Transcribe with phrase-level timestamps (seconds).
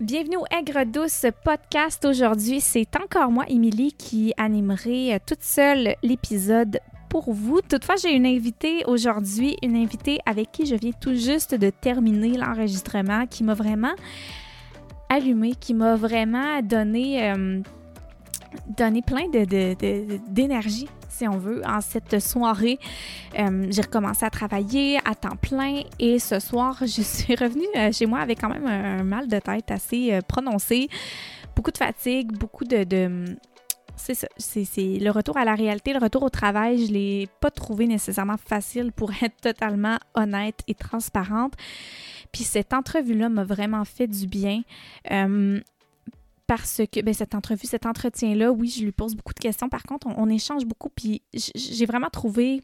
[0.00, 2.04] Bienvenue au Aigre Douce podcast.
[2.04, 7.62] Aujourd'hui, c'est encore moi, Émilie, qui animerai euh, toute seule l'épisode pour vous.
[7.62, 12.36] Toutefois, j'ai une invitée aujourd'hui, une invitée avec qui je viens tout juste de terminer
[12.36, 13.94] l'enregistrement, qui m'a vraiment
[15.08, 17.62] allumé, qui m'a vraiment donné, euh,
[18.76, 19.30] plein
[20.28, 20.88] d'énergie.
[21.16, 22.78] Si on veut, en cette soirée.
[23.38, 27.92] Euh, j'ai recommencé à travailler à temps plein et ce soir, je suis revenue euh,
[27.92, 30.88] chez moi avec quand même un, mal de tête assez euh, prononcé,
[31.54, 32.84] beaucoup de fatigue, beaucoup de...
[33.96, 36.86] c'est ça, c'est le retour à la réalité, le retour au travail.
[36.86, 41.54] Je l'ai pas trouvé nécessairement facile pour être totalement honnête et transparente.
[42.32, 44.62] Puis cette entrevue-là m'a vraiment fait du bien
[46.46, 49.68] parce que ben, cette entrevue, cet entretien-là, oui, je lui pose beaucoup de questions.
[49.68, 52.62] Par contre, on, échange beaucoup, puis j'ai vraiment trouvé.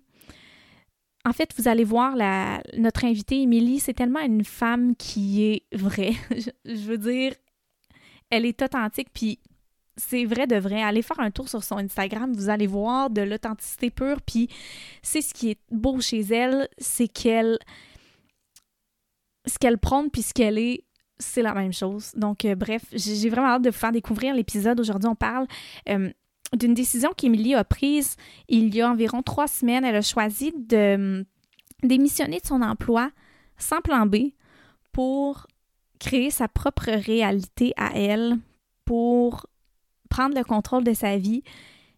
[1.24, 5.62] En fait, vous allez voir la, notre invitée, Émilie, c'est tellement une femme qui est
[5.72, 6.14] vraie.
[6.64, 7.34] je, veux dire,
[8.30, 9.40] elle est authentique, puis
[9.96, 10.82] c'est vrai de vrai.
[10.82, 14.48] Allez faire un tour sur son Instagram, vous allez voir de l'authenticité pure, puis
[15.02, 17.58] c'est ce qui est beau chez elle, c'est qu'elle.
[19.44, 20.84] Ce qu'elle prône, puis ce qu'elle est,
[21.22, 22.12] c'est la même chose.
[22.16, 24.78] Donc, euh, bref, j'ai vraiment hâte de vous faire découvrir l'épisode.
[24.80, 25.46] Aujourd'hui, on parle
[25.88, 26.10] euh,
[26.54, 28.16] d'une décision qu'Émilie a prise
[28.48, 29.84] il y a environ trois semaines.
[29.84, 31.24] Elle a choisi de
[31.82, 33.10] démissionner de son emploi
[33.56, 34.32] sans plan B
[34.92, 35.46] pour
[35.98, 38.36] créer sa propre réalité à elle,
[38.84, 39.46] pour
[40.10, 41.42] prendre le contrôle de sa vie.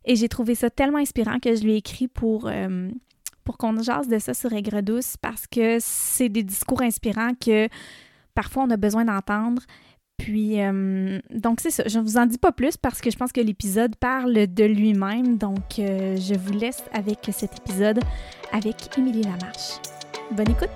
[0.05, 2.91] Et j'ai trouvé ça tellement inspirant que je lui ai écrit pour, euh,
[3.43, 7.69] pour qu'on jase de ça sur Aigre Douce parce que c'est des discours inspirants que
[8.35, 9.63] parfois on a besoin d'entendre.
[10.17, 11.83] Puis, euh, donc c'est ça.
[11.87, 14.65] Je ne vous en dis pas plus parce que je pense que l'épisode parle de
[14.65, 15.39] lui-même.
[15.39, 17.99] Donc, euh, je vous laisse avec cet épisode
[18.53, 19.81] avec Émilie Lamarche.
[20.31, 20.71] Bonne écoute!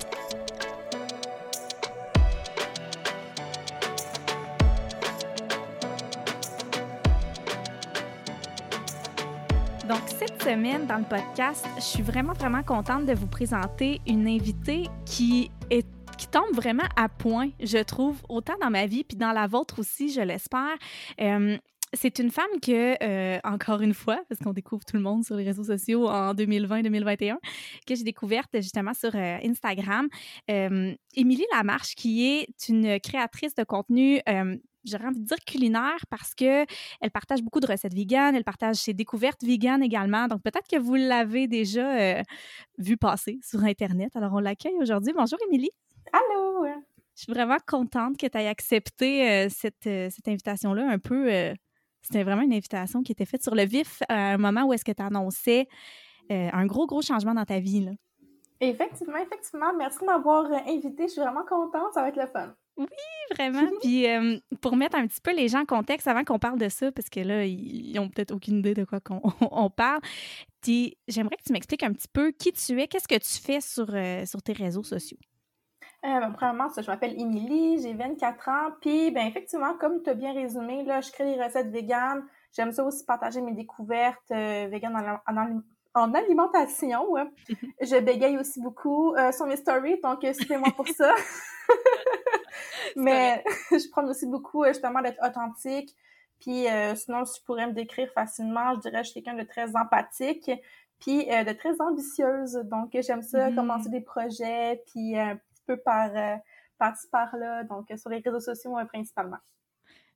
[9.88, 14.26] Donc, cette semaine, dans le podcast, je suis vraiment, vraiment contente de vous présenter une
[14.26, 15.86] invitée qui est
[16.18, 19.78] qui tombe vraiment à point, je trouve, autant dans ma vie, puis dans la vôtre
[19.78, 20.76] aussi, je l'espère.
[21.20, 21.56] Euh,
[21.94, 25.36] c'est une femme que, euh, encore une fois, parce qu'on découvre tout le monde sur
[25.36, 27.36] les réseaux sociaux en 2020-2021,
[27.86, 30.08] que j'ai découverte justement sur euh, Instagram.
[30.48, 34.20] Émilie Lamarche, qui est une créatrice de contenu
[34.84, 36.64] j'aurais envie de dire culinaire parce que
[37.00, 40.28] elle partage beaucoup de recettes véganes, elle partage ses découvertes véganes également.
[40.28, 42.22] Donc peut-être que vous l'avez déjà
[42.78, 44.16] vu passer sur Internet.
[44.16, 45.12] Alors on l'accueille aujourd'hui.
[45.14, 45.70] Bonjour Émilie.
[46.12, 46.66] Allô!
[47.18, 50.88] Je suis vraiment contente que tu aies accepté euh, cette, euh, cette invitation-là.
[50.88, 51.52] Un peu, euh,
[52.00, 54.84] c'était vraiment une invitation qui était faite sur le vif à un moment où est-ce
[54.84, 55.66] que tu annonçais
[56.30, 57.80] un gros, gros changement dans ta vie.
[57.86, 57.92] Là.
[58.60, 59.74] Effectivement, effectivement.
[59.76, 61.04] Merci de m'avoir invitée.
[61.08, 61.92] Je suis vraiment contente.
[61.94, 62.54] Ça va être le fun.
[62.76, 62.86] Oui,
[63.34, 63.66] vraiment.
[63.82, 64.06] Puis
[64.60, 67.08] pour mettre un petit peu les gens en contexte avant qu'on parle de ça, parce
[67.08, 70.02] que là, ils n'ont peut-être aucune idée de quoi qu'on on parle.
[70.60, 73.60] Puis j'aimerais que tu m'expliques un petit peu qui tu es, qu'est-ce que tu fais
[73.60, 73.88] sur,
[74.28, 75.18] sur tes réseaux sociaux.
[76.04, 80.14] Euh, ben, premièrement, je m'appelle Émilie, j'ai 24 ans, puis ben effectivement, comme tu as
[80.14, 82.24] bien résumé, là, je crée des recettes véganes.
[82.52, 85.20] J'aime ça aussi partager mes découvertes euh, véganes
[85.94, 87.14] en, alimentation.
[87.80, 91.12] je bégaye aussi beaucoup euh, sur mes stories, donc euh, suivez-moi pour ça.
[92.96, 93.42] Mais
[93.72, 95.94] je prends aussi beaucoup justement d'être authentique.
[96.40, 99.46] Puis sinon, si je pourrais me décrire facilement, je dirais que je suis quelqu'un de
[99.46, 100.50] très empathique,
[101.00, 102.54] puis de très ambitieuse.
[102.64, 103.54] Donc j'aime ça, mm-hmm.
[103.56, 105.16] commencer des projets, puis
[105.68, 106.36] peu par, euh,
[107.12, 109.38] par-là, donc euh, sur les réseaux sociaux principalement.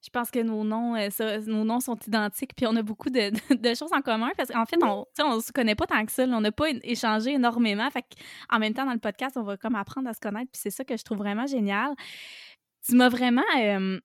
[0.05, 3.31] Je pense que nos noms, euh, nos noms sont identiques, puis on a beaucoup de,
[3.75, 6.25] choses en commun parce qu'en fait, on ne se connaît pas tant que ça.
[6.25, 7.89] on n'a pas échangé énormément.
[7.91, 8.05] Fait
[8.51, 10.71] en même temps, dans le podcast, on va comme apprendre à se connaître, puis c'est
[10.71, 11.95] ça que je trouve vraiment génial.
[12.85, 13.43] Tu m'as vraiment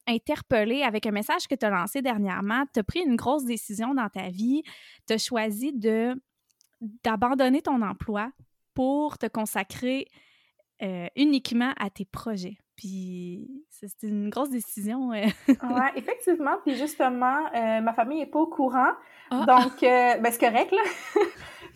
[0.05, 2.63] interpellée avec un message que tu as lancé dernièrement.
[2.71, 4.61] Tu as pris une grosse décision dans ta vie.
[5.07, 6.13] Tu as choisi de
[7.03, 8.31] d'abandonner ton emploi
[8.75, 10.07] pour te consacrer
[10.83, 12.57] euh, uniquement à tes projets.
[12.75, 15.11] Puis c'est une grosse décision.
[15.11, 15.25] Euh.
[15.47, 15.55] oui,
[15.95, 16.57] effectivement.
[16.63, 18.91] Puis justement, euh, ma famille n'est pas au courant.
[19.31, 19.43] Ah!
[19.47, 20.83] Donc, ben c'est correct, là.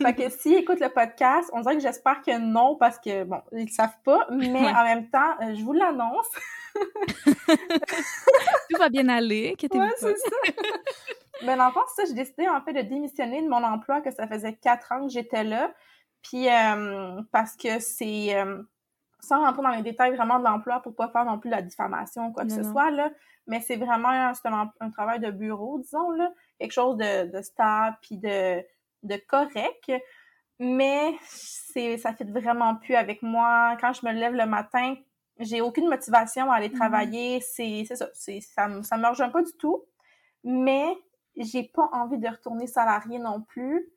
[0.00, 3.42] fait que s'ils écoutent le podcast, on dirait que j'espère que non, parce que, bon,
[3.50, 4.28] ils ne savent pas.
[4.30, 6.30] Mais en même temps, je vous l'annonce.
[8.70, 9.56] Tout va bien aller.
[9.60, 10.36] Oui, c'est ça.
[11.42, 14.12] ben, dans le fond, ça, j'ai décidé, en fait, de démissionner de mon emploi, que
[14.12, 15.74] ça faisait quatre ans que j'étais là.
[16.22, 16.46] Puis,
[17.32, 18.36] parce que c'est
[19.24, 22.26] sans rentrer dans les détails vraiment de l'emploi pour pas faire non plus la diffamation
[22.28, 23.10] ou quoi que ce soit, là,
[23.46, 24.32] mais c'est vraiment un,
[24.80, 28.62] un, travail de bureau, disons, là, quelque chose de, de stable puis de,
[29.04, 29.92] de correct.
[30.58, 33.76] Mais c'est ça fait vraiment plus avec moi.
[33.80, 34.94] Quand je me lève le matin,
[35.38, 36.74] j'ai aucune motivation à aller Mhm.
[36.76, 37.40] travailler.
[37.40, 38.08] C'est c'est ça.
[38.14, 39.84] C'est ça, me- ça me rejoint pas du tout.
[40.44, 40.86] Mais
[41.36, 43.88] j'ai pas envie de retourner salarié non plus.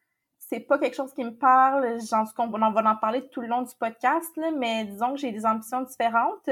[0.48, 2.00] C'est pas quelque chose qui me parle.
[2.08, 5.32] J'en on va en parler tout le long du podcast, là, mais disons que j'ai
[5.32, 6.50] des ambitions différentes.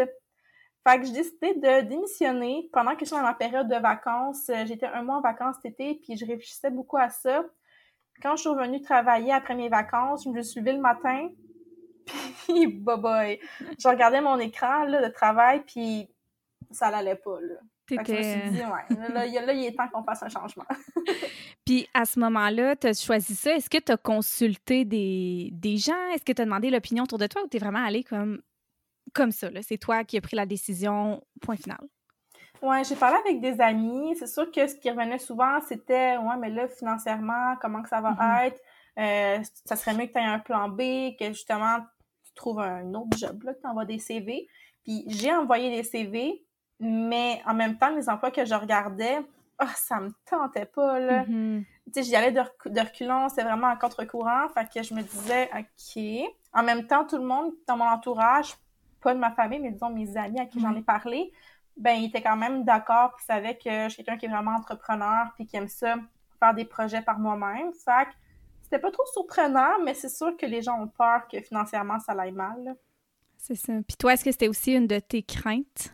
[0.85, 4.49] Fait que j'ai décidé de démissionner pendant que j'étais dans ma période de vacances.
[4.49, 7.45] Euh, J'étais un mois en vacances cet été, puis je réfléchissais beaucoup à ça.
[8.21, 11.29] Quand je suis revenue travailler après mes vacances, je me suis levée le matin,
[12.47, 13.39] puis bye bye.
[13.79, 16.09] Je regardais mon écran là, de travail, puis
[16.69, 17.39] ça l'allait pas.
[17.39, 17.55] Là.
[17.87, 20.65] Fait que je me suis dit, ouais, là, il est temps qu'on fasse un changement.
[21.65, 23.55] Puis à ce moment-là, tu as choisi ça.
[23.55, 26.09] Est-ce que tu as consulté des, des gens?
[26.13, 28.41] Est-ce que tu as demandé l'opinion autour de toi ou tu es vraiment allé comme,
[29.13, 29.49] comme ça?
[29.61, 31.79] C'est toi qui as pris la décision, point final.
[32.61, 34.15] Ouais, j'ai parlé avec des amis.
[34.17, 38.01] C'est sûr que ce qui revenait souvent, c'était ouais, mais là, financièrement, comment que ça
[38.01, 38.47] va Mhm.
[38.47, 38.61] être?
[38.99, 41.79] Euh, ça serait mieux que tu aies un plan B, que justement,
[42.25, 44.47] tu trouves un autre job, là, que tu envoies des CV.
[44.83, 46.45] Puis j'ai envoyé des CV,
[46.79, 49.19] mais en même temps, les emplois que je regardais,
[49.59, 51.25] ah, ça me tentait pas, là.
[51.87, 54.47] Tu sais, j'y allais de, rec- de reculons, c'était vraiment en contre-courant.
[54.49, 56.03] Fait que je me disais, OK.
[56.53, 58.55] En même temps, tout le monde dans mon entourage,
[59.01, 60.77] pas de ma famille, mais disons mes amis à qui j'en Mhm.
[60.77, 61.31] ai parlé,
[61.77, 64.51] ben, ils étaient quand même d'accord, puis savaient que je suis quelqu'un qui est vraiment
[64.55, 65.95] entrepreneur, puis qui aime ça,
[66.39, 67.73] faire des projets par moi-même.
[67.73, 68.11] Fait que
[68.63, 72.13] c'était pas trop surprenant, mais c'est sûr que les gens ont peur que financièrement, ça
[72.13, 72.75] aille mal.
[73.37, 73.73] C'est ça.
[73.87, 75.93] Puis toi, est-ce que c'était aussi une de tes craintes?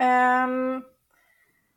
[0.00, 0.80] Euh,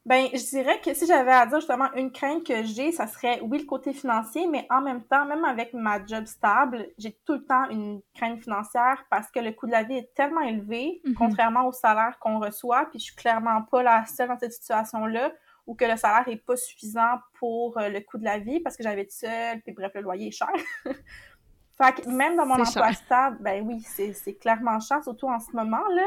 [0.05, 3.39] ben, je dirais que si j'avais à dire justement une crainte que j'ai, ça serait
[3.41, 7.33] oui le côté financier, mais en même temps, même avec ma job stable, j'ai tout
[7.33, 11.01] le temps une crainte financière parce que le coût de la vie est tellement élevé,
[11.05, 11.15] Mhm.
[11.15, 15.31] contrairement au salaire qu'on reçoit, puis je suis clairement pas la seule dans cette situation-là
[15.65, 18.77] où que le salaire est pas suffisant pour euh, le coût de la vie parce
[18.77, 20.51] que j'avais seule, puis bref, le loyer est cher.
[21.77, 22.93] fait que même dans mon emploi cher.
[22.93, 26.05] stable, ben oui, c'est c'est clairement cher, surtout en ce moment, là.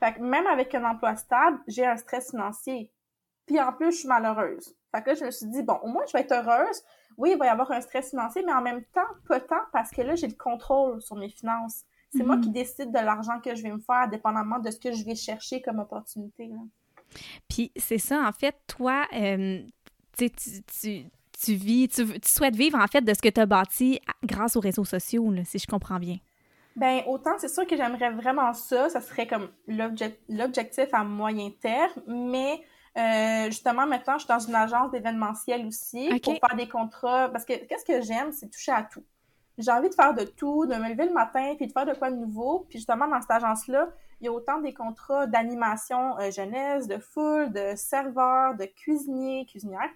[0.00, 2.90] Fait que même avec un emploi stable, j'ai un stress financier.
[3.48, 4.76] Puis en plus, je suis malheureuse.
[4.94, 6.82] Fait que là, je me suis dit, bon, au moins, je vais être heureuse.
[7.16, 9.90] Oui, il va y avoir un stress financier, mais en même temps, pas tant, parce
[9.90, 11.82] que là, j'ai le contrôle sur mes finances.
[12.14, 12.42] C'est moi Mhm.
[12.44, 15.16] qui décide de l'argent que je vais me faire, dépendamment de ce que je vais
[15.16, 16.46] chercher comme opportunité.
[16.46, 16.60] là.
[17.48, 19.60] Puis c'est ça, en fait, toi, euh,
[20.16, 21.06] tu, tu,
[21.42, 24.56] tu, vis, tu, tu souhaites vivre, en fait, de ce que tu as bâti grâce
[24.56, 26.16] aux réseaux sociaux, là, si je comprends bien.
[26.76, 28.88] Ben, autant, c'est sûr que j'aimerais vraiment ça.
[28.88, 32.62] Ça serait comme l'objec- l'objectif à moyen terme, mais
[32.98, 37.28] euh, justement, maintenant, je suis dans une agence d'événementiel aussi pour faire des contrats.
[37.30, 39.04] Parce que qu'est-ce que j'aime, c'est toucher à tout.
[39.56, 41.94] J'ai envie de faire de tout, de me lever le matin, puis de faire de
[41.94, 42.66] quoi de nouveau.
[42.68, 43.88] Puis justement, dans cette agence-là,
[44.20, 49.46] il y a autant des contrats d'animation euh, jeunesse, de foule, de serveurs, de cuisiniers,
[49.46, 49.90] cuisinières.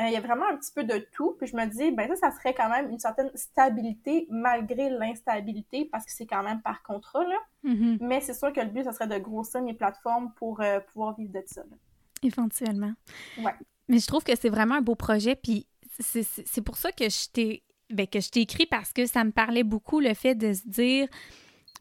[0.00, 1.36] Euh, il y a vraiment un petit peu de tout.
[1.38, 5.88] Puis je me dis, ben ça, ça serait quand même une certaine stabilité malgré l'instabilité
[5.92, 7.36] parce que c'est quand même par contrat, là.
[7.62, 7.98] Mhm.
[8.00, 10.60] Mais c'est sûr que le but, ça serait de grossir mes plateformes pour
[10.92, 11.62] pouvoir vivre de ça.
[11.62, 11.76] là.
[12.36, 12.92] Éventuellement.
[13.38, 13.54] Ouais.
[13.88, 15.66] Mais je trouve que c'est vraiment un beau projet, puis
[15.98, 19.32] c'est- pour ça que je t'ai ben, que je t'ai écrit parce que ça me
[19.32, 21.08] parlait beaucoup le fait de se dire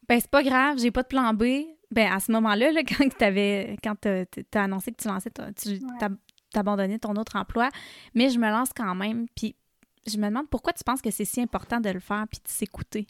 [0.09, 1.43] ben c'est pas grave, j'ai pas de plan B.
[1.89, 6.09] Ben à ce moment-là, là, quand t'avais quand t'as annoncé que tu lançais tu Ouais.
[6.51, 7.69] t'abandonnais ton autre emploi,
[8.13, 9.55] mais je me lance quand même, puis
[10.05, 12.49] je me demande pourquoi tu penses que c'est si important de le faire puis de
[12.49, 13.07] s'écouter.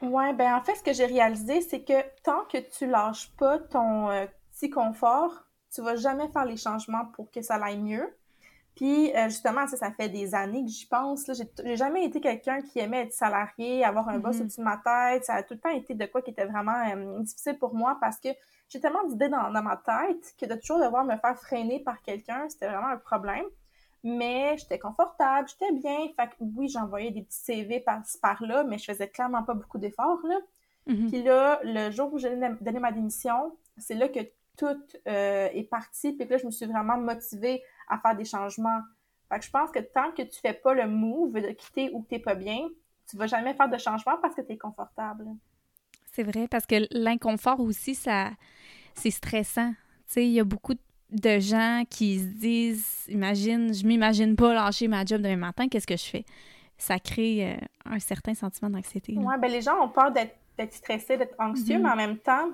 [0.00, 3.58] Ouais, ben en fait, ce que j'ai réalisé, c'est que tant que tu lâches pas
[3.58, 8.08] ton euh, petit confort, tu vas jamais faire les changements pour que ça aille mieux.
[8.74, 11.26] Puis euh, justement, ça, ça fait des années que j'y pense.
[11.26, 11.34] là.
[11.34, 14.42] J'ai j'ai jamais été quelqu'un qui aimait être salarié, avoir un boss Mhm.
[14.42, 15.24] au-dessus de ma tête.
[15.24, 17.98] Ça a tout le temps été de quoi qui était vraiment euh, difficile pour moi
[18.00, 18.28] parce que
[18.68, 22.00] j'ai tellement d'idées dans, dans ma tête que de toujours devoir me faire freiner par
[22.02, 23.44] quelqu'un, c'était vraiment un problème.
[24.04, 25.98] Mais j'étais confortable, j'étais bien.
[26.16, 29.78] Fait que oui, j'envoyais des petits CV par par-là, mais je faisais clairement pas beaucoup
[29.78, 30.36] d'efforts, là.
[30.86, 31.08] Mhm.
[31.10, 34.20] Puis là, le jour où j'ai donné ma démission, c'est là que
[34.58, 34.66] tout
[35.06, 36.12] euh, est parti.
[36.12, 38.80] Puis que là, je me suis vraiment motivée à faire des changements.
[39.30, 42.04] Fait que je pense que tant que tu fais pas le move de quitter où
[42.08, 42.58] t'es pas bien,
[43.08, 45.24] tu vas jamais faire de changement parce que t'es confortable.
[46.12, 48.30] C'est vrai, parce que l'inconfort aussi, ça,
[48.94, 49.70] c'est stressant.
[49.70, 50.74] Tu sais, il y a beaucoup
[51.10, 55.86] de gens qui se disent, imagine, je m'imagine pas lâcher ma job demain matin, qu'est-ce
[55.86, 56.24] que je fais?
[56.76, 59.14] Ça crée euh, un certain sentiment d'anxiété.
[59.16, 61.82] Ouais, ben les gens ont peur d'être stressés, d'être anxieux, Mhm.
[61.82, 62.50] mais en même temps,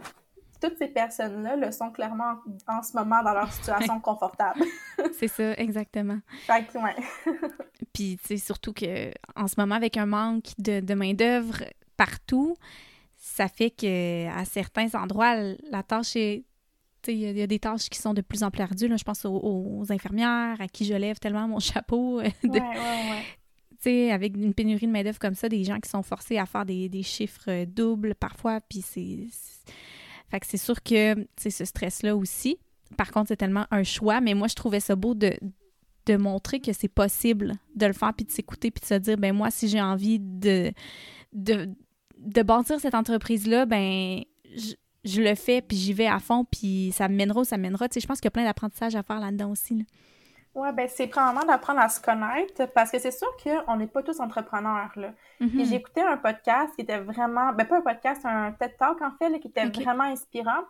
[0.61, 2.37] toutes ces personnes-là le sont clairement
[2.69, 4.61] en ce moment dans leur situation confortable.
[5.19, 6.19] C'est ça, exactement.
[6.47, 6.95] Fait que, ouais.
[7.93, 11.63] Puis, tu sais, surtout que en ce moment, avec un manque de, de main-d'œuvre
[11.97, 12.57] partout,
[13.17, 15.35] ça fait que à certains endroits,
[15.71, 16.45] la tâche est.
[17.03, 18.51] Tu sais, il y, a- il y a des tâches qui sont de plus en
[18.51, 18.89] plus ardues.
[18.89, 18.97] là.
[18.97, 19.39] Je pense aux,
[19.81, 22.21] aux infirmières à qui je lève tellement mon chapeau.
[22.21, 23.23] euh, de- Ouais, ouais, ouais.
[23.73, 26.47] tu sais, avec une pénurie de main-d'œuvre comme ça, des gens qui sont forcés à
[26.47, 29.27] faire des, des chiffres doubles parfois, puis c'est.
[30.31, 32.59] Fait que c'est sûr que c'est ce stress-là aussi.
[32.97, 35.33] Par contre, c'est tellement un choix, mais moi, je trouvais ça beau de,
[36.19, 39.35] montrer que c'est possible de le faire, puis de s'écouter, puis de se dire, ben
[39.35, 40.73] moi, si j'ai envie de,
[41.33, 41.69] de,
[42.19, 44.23] de bâtir cette entreprise-là, ben
[45.05, 47.89] je, le fais, puis j'y vais à fond, puis ça mènera ou ça mènera.
[47.89, 49.87] Tu sais, je pense qu'il y a plein d'apprentissages à faire là-dedans aussi.
[50.55, 54.05] Oui, ben c'est probablement d'apprendre à se connaître parce que c'est sûr qu'on n'est pas
[54.05, 54.93] tous entrepreneurs.
[54.95, 55.13] Là.
[55.41, 59.11] J'ai écouté un podcast qui était vraiment, ben pas un podcast, un TED Talk en
[59.19, 60.63] fait, qui était vraiment inspirant.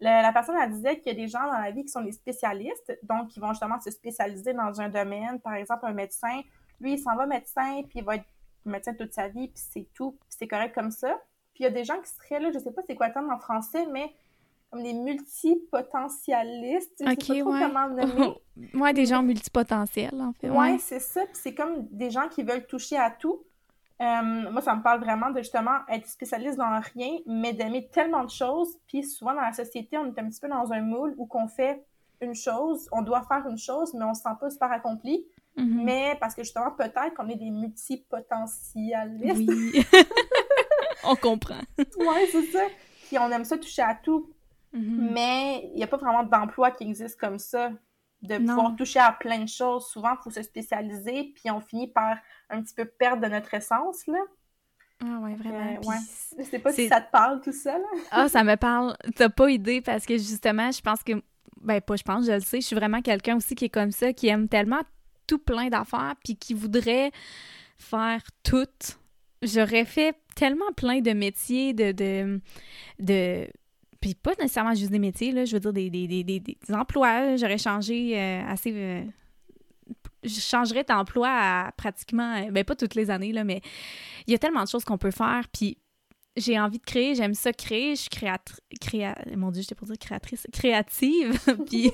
[0.00, 2.12] la personne elle disait qu'il y a des gens dans la vie qui sont des
[2.12, 5.38] spécialistes, donc qui vont justement se spécialiser dans un domaine.
[5.40, 6.40] Par exemple, un médecin,
[6.80, 8.26] lui, il s'en va médecin, puis il va être
[8.64, 11.14] médecin toute sa vie, puis c'est tout, puis c'est correct comme ça.
[11.54, 13.12] Puis il y a des gens qui seraient là, je sais pas c'est quoi le
[13.12, 14.14] terme en français, mais
[14.70, 16.96] comme des multipotentialistes.
[17.00, 18.34] Je sais pas trop comment nommer.
[18.74, 20.50] ouais, des gens multipotentiels, en fait.
[20.50, 21.24] Ouais, c'est ça.
[21.26, 23.44] Puis c'est comme des gens qui veulent toucher à tout.
[24.02, 28.24] Euh, moi, ça me parle vraiment de justement être spécialiste dans rien, mais d'aimer tellement
[28.24, 28.76] de choses.
[28.86, 31.48] Puis souvent dans la société, on est un petit peu dans un moule où qu'on
[31.48, 31.86] fait
[32.20, 35.26] une chose, on doit faire une chose, mais on se sent pas super accompli.
[35.56, 35.84] Mm-hmm.
[35.84, 39.48] Mais parce que justement, peut-être qu'on est des multipotentialistes.
[39.48, 39.86] Oui.
[41.04, 41.60] on comprend.
[41.78, 42.64] ouais, c'est ça.
[43.06, 44.30] Puis on aime ça toucher à tout.
[44.76, 45.12] Mm-hmm.
[45.12, 47.70] Mais il n'y a pas vraiment d'emploi qui existe comme ça,
[48.22, 49.86] de pouvoir toucher à plein de choses.
[49.86, 52.18] Souvent, il faut se spécialiser, puis on finit par
[52.50, 54.18] un petit peu perdre de notre essence, là.
[55.02, 55.76] Ah ouais, vraiment.
[55.82, 55.96] Euh, ouais.
[56.38, 57.84] Je sais pas si ça te parle tout ça, là.
[58.10, 58.96] ah, ça me parle.
[59.14, 61.12] T'as pas idée, parce que justement, je pense que...
[61.60, 63.90] Ben, pas je pense, je le sais, je suis vraiment quelqu'un aussi qui est comme
[63.90, 64.80] ça, qui aime tellement
[65.26, 67.10] tout plein d'affaires, puis qui voudrait
[67.78, 68.68] faire tout.
[69.42, 72.40] J'aurais fait tellement plein de métiers, de, de,
[73.00, 73.48] de
[74.00, 77.36] puis pas nécessairement juste des métiers, là, je veux dire des, des, des, des emplois.
[77.36, 78.72] J'aurais changé euh, assez.
[78.74, 79.04] Euh,
[80.22, 82.36] je changerais d'emploi à pratiquement.
[82.36, 83.60] Euh, ben, pas toutes les années, là, mais
[84.26, 85.44] il y a tellement de choses qu'on peut faire.
[85.52, 85.78] Puis
[86.36, 87.94] j'ai envie de créer, j'aime ça créer.
[87.94, 88.60] Je suis créatrice.
[88.80, 89.16] Créa...
[89.36, 90.46] Mon Dieu, j'étais pour dire créatrice.
[90.52, 91.38] Créative.
[91.66, 91.90] puis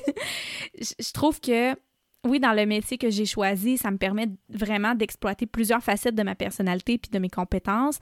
[0.81, 1.75] je trouve que
[2.25, 6.23] oui, dans le métier que j'ai choisi, ça me permet vraiment d'exploiter plusieurs facettes de
[6.23, 7.99] ma personnalité puis de mes compétences.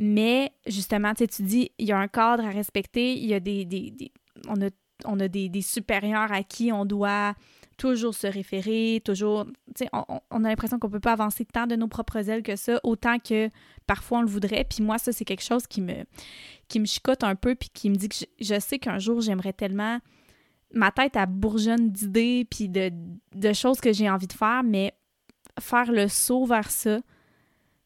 [0.00, 3.64] Mais justement, tu dis, il y a un cadre à respecter, il y a des.
[3.64, 4.12] des,
[4.48, 4.70] on a,
[5.04, 7.34] on a des, supérieurs à qui on doit
[7.78, 9.46] toujours se référer, toujours.
[9.76, 12.80] Tu on, a l'impression qu'on peut pas avancer tant de nos propres ailes que ça,
[12.82, 13.48] autant que
[13.86, 14.64] parfois on le voudrait.
[14.68, 16.04] Puis moi, ça, c'est quelque chose qui me,
[16.66, 19.52] qui me chicote un peu, puis qui me dit que je sais qu'un jour, j'aimerais
[19.52, 20.00] tellement
[20.72, 22.92] ma tête, a bourgeonne d'idées puis de,
[23.34, 24.94] de, choses que j'ai envie de faire, mais
[25.60, 27.00] faire le saut vers ça,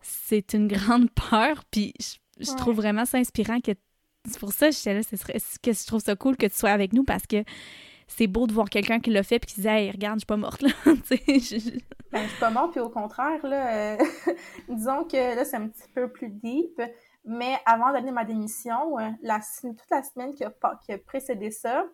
[0.01, 1.65] c'est une grande peur.
[1.71, 1.95] Puis
[2.39, 3.73] je, trouve vraiment ça inspirant que.
[4.29, 5.01] C'est pour ça que j'étais là,
[5.63, 7.45] que je trouve ça cool que tu sois avec nous parce que
[8.09, 10.27] c'est beau de voir quelqu'un qui l'a fait puis qui disait Hey, regarde, je suis
[10.27, 10.71] pas morte là.
[10.85, 11.79] je...
[12.11, 14.05] Ben, je suis pas morte, puis au contraire, là, euh,
[14.69, 16.81] disons que là, c'est un petit peu plus deep.
[17.25, 20.53] Mais avant de donner ma démission, euh, la, toute la semaine qui a,
[20.85, 21.85] qui a précédé ça,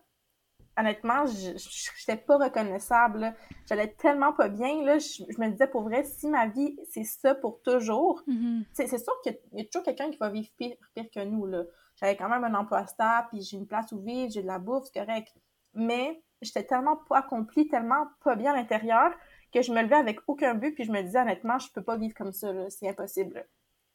[0.77, 3.35] honnêtement, je n'étais pas reconnaissable.
[3.67, 4.83] J'allais tellement pas bien.
[4.83, 4.97] Là.
[4.99, 8.65] Je, me disais, pour vrai, si ma vie, c'est ça pour toujours, mm-hmm.
[8.73, 11.51] c'est sûr qu'il y, a toujours quelqu'un qui va vivre pire, que nous.
[11.95, 14.59] J'avais quand même un emploi stable, puis j'ai une place où vivre, j'ai de la
[14.59, 15.33] bouffe, c'est correct.
[15.73, 19.11] Mais j'étais tellement pas accomplie, tellement pas bien à l'intérieur,
[19.53, 21.97] que je me levais avec aucun but, puis je me disais, honnêtement, je peux pas
[21.97, 22.51] vivre comme ça.
[22.69, 23.45] C'est impossible.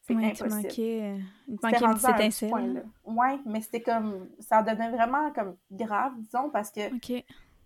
[0.09, 0.67] C'est ouais, impossible.
[0.67, 2.53] Tu manquais, c'était
[3.05, 6.89] Ouais, mais c'était comme, ça devenait vraiment comme grave, disons, parce que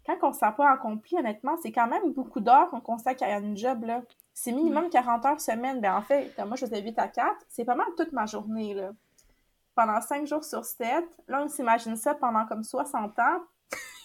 [0.05, 3.37] quand on ne sent pas accompli, honnêtement, c'est quand même beaucoup d'heures qu'on consacre à
[3.39, 4.01] une job, là.
[4.33, 5.79] C'est minimum 40 heures semaine.
[5.79, 8.25] Ben, en fait, comme moi, je faisais 8 à 4, c'est pas mal toute ma
[8.25, 8.91] journée, là.
[9.75, 11.05] Pendant 5 jours sur 7.
[11.27, 13.43] Là, on s'imagine ça pendant comme 60 ans.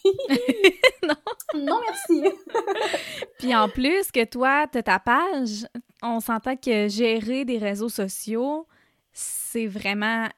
[1.03, 1.15] non.
[1.55, 2.25] non, merci.
[3.39, 5.67] Puis en plus que toi, tu ta page,
[6.03, 8.67] on s'entend que gérer des réseaux sociaux,
[9.13, 10.29] c'est vraiment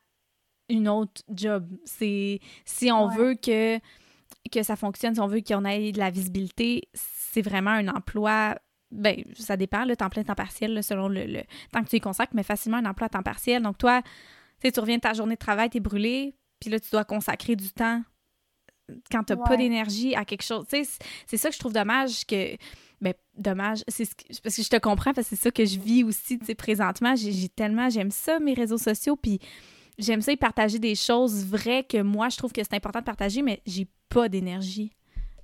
[0.68, 1.68] une autre job.
[1.84, 3.78] C'est si on veut que
[4.50, 8.56] que ça fonctionne, si on veut qu'on ait de la visibilité, c'est vraiment un emploi
[8.90, 12.32] ben ça dépend le temps plein temps partiel selon le, temps que tu y consacres
[12.34, 13.62] mais facilement un emploi à temps partiel.
[13.62, 14.02] Donc toi,
[14.62, 17.04] tu tu reviens de ta journée de travail, tu es brûlé, puis là tu dois
[17.04, 18.02] consacrer du temps
[19.10, 20.64] quand tu n'as pas d'énergie à quelque chose.
[20.68, 22.56] c'est ça que je trouve dommage que
[23.00, 24.06] ben, dommage, c'est
[24.42, 26.54] parce que je te comprends, parce que c'est ça que je vis aussi, tu sais,
[26.54, 27.14] présentement.
[27.16, 29.40] J'ai tellement, j'aime ça, mes réseaux sociaux, puis
[29.98, 33.04] j'aime ça y partager des choses vraies que moi, je trouve que c'est important de
[33.04, 34.92] partager, mais j'ai pas d'énergie.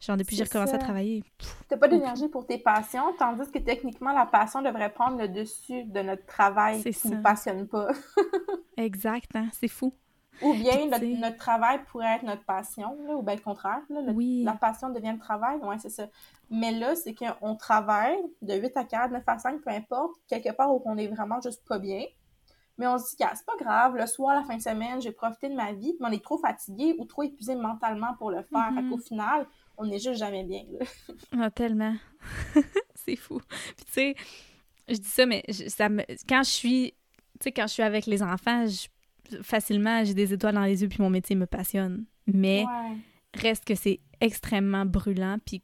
[0.01, 1.25] Genre, depuis que j'ai recommencé à travailler.
[1.69, 5.85] T'as pas d'énergie pour tes passions, tandis que techniquement, la passion devrait prendre le dessus
[5.85, 7.89] de notre travail qui ne passionne pas.
[8.77, 9.49] exact, hein?
[9.53, 9.95] c'est fou.
[10.43, 13.81] Ou bien notre, travail pourrait être notre passion, ou bien le contraire.
[13.89, 14.43] oui.
[14.45, 16.07] La passion devient le travail, ouais, c'est ça.
[16.51, 20.53] Mais là, c'est qu'on travaille de 8 à 4, 9 à 5, peu importe, quelque
[20.53, 22.05] part où on est vraiment juste pas bien.
[22.79, 25.49] Mais on se dit, c'est pas grave, le soir, la fin de semaine, j'ai profité
[25.49, 28.71] de ma vie, mais on est trop fatigué ou trop épuisé mentalement pour le faire.
[28.75, 29.09] Qu'au mm-hmm.
[29.09, 29.47] final,
[29.79, 30.65] on n'est juste jamais bien.
[31.41, 31.95] ah, tellement.
[32.95, 33.41] c'est fou.
[33.77, 34.15] Puis tu sais,
[34.89, 36.03] je dis ça, mais ça me...
[36.29, 36.95] quand je suis,
[37.41, 38.67] tu sais, quand je suis avec les enfants,
[39.43, 42.05] facilement, j'ai des étoiles dans les yeux, puis mon métier me passionne.
[42.27, 42.65] Mais
[43.35, 45.63] reste que c'est extrêmement brûlant, puis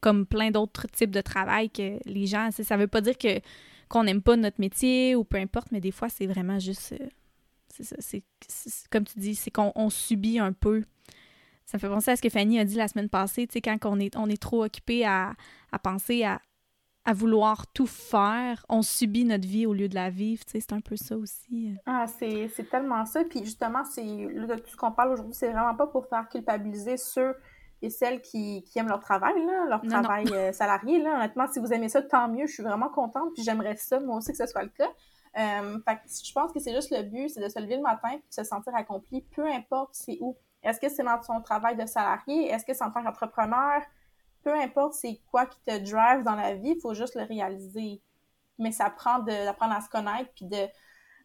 [0.00, 3.40] comme plein d'autres types de travail que les gens, ça veut pas dire que
[3.90, 6.92] qu'on n'aime pas notre métier ou peu importe, mais des fois, c'est vraiment juste.
[6.92, 7.08] Euh,
[7.68, 7.96] c'est ça.
[7.98, 8.22] C'est,
[8.88, 10.84] comme tu dis, c'est qu'on subit un peu.
[11.66, 13.60] Ça me fait penser à ce que Fanny a dit la semaine passée, tu sais,
[13.60, 15.34] quand on est, on est trop occupé à,
[15.82, 16.40] penser à,
[17.04, 20.60] à, vouloir tout faire, on subit notre vie au lieu de la vivre, tu sais,
[20.60, 21.74] c'est un peu ça aussi.
[21.86, 23.24] Ah, c'est, tellement ça.
[23.24, 27.34] Puis justement, c'est, tout ce qu'on parle aujourd'hui, c'est vraiment pas pour faire culpabiliser ceux
[27.82, 29.34] et celles qui, aiment leur travail,
[29.68, 31.02] leur travail euh, salarié.
[31.02, 31.16] Là.
[31.16, 32.46] Honnêtement, si vous aimez ça, tant mieux.
[32.46, 34.90] Je suis vraiment contente, puis j'aimerais ça, moi aussi, que ce soit le cas.
[35.38, 38.16] Euh, je pense que c'est juste le but, c'est de se lever le matin et
[38.16, 40.36] de se sentir accompli, peu importe c'est où.
[40.62, 42.50] Est-ce que c'est dans son travail de salarié?
[42.50, 43.82] Est-ce que c'est en tant qu'entrepreneur?
[44.42, 48.00] Peu importe c'est quoi qui te drive dans la vie, il faut juste le réaliser.
[48.58, 50.66] Mais ça prend d'apprendre à se connaître, puis de,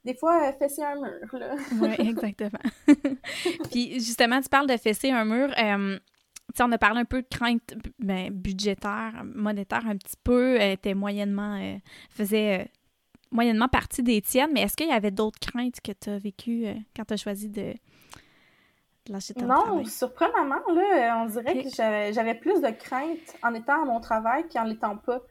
[0.06, 1.56] des fois, fesser un mur, là.
[1.82, 2.60] oui, exactement.
[3.72, 5.52] puis justement, tu parles de fesser un mur.
[5.58, 6.00] Euh,
[6.60, 10.94] on a parlé un peu de crainte ben, budgétaire, monétaire un petit peu, elle était
[10.94, 11.78] moyennement, euh,
[12.10, 12.66] faisait euh,
[13.32, 16.68] moyennement partie des tiennes, mais est-ce qu'il y avait d'autres craintes que tu as vécues
[16.68, 17.74] euh, quand tu as choisi de,
[19.10, 19.78] lâcher ton non, travail?
[19.78, 24.48] Non, surprenamment, là, on dirait que j'avais plus de crainte en étant à mon travail
[24.48, 25.22] qu'en l'étant pas.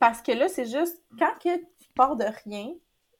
[0.00, 2.72] Parce que là, c'est juste, quand que tu pars de rien,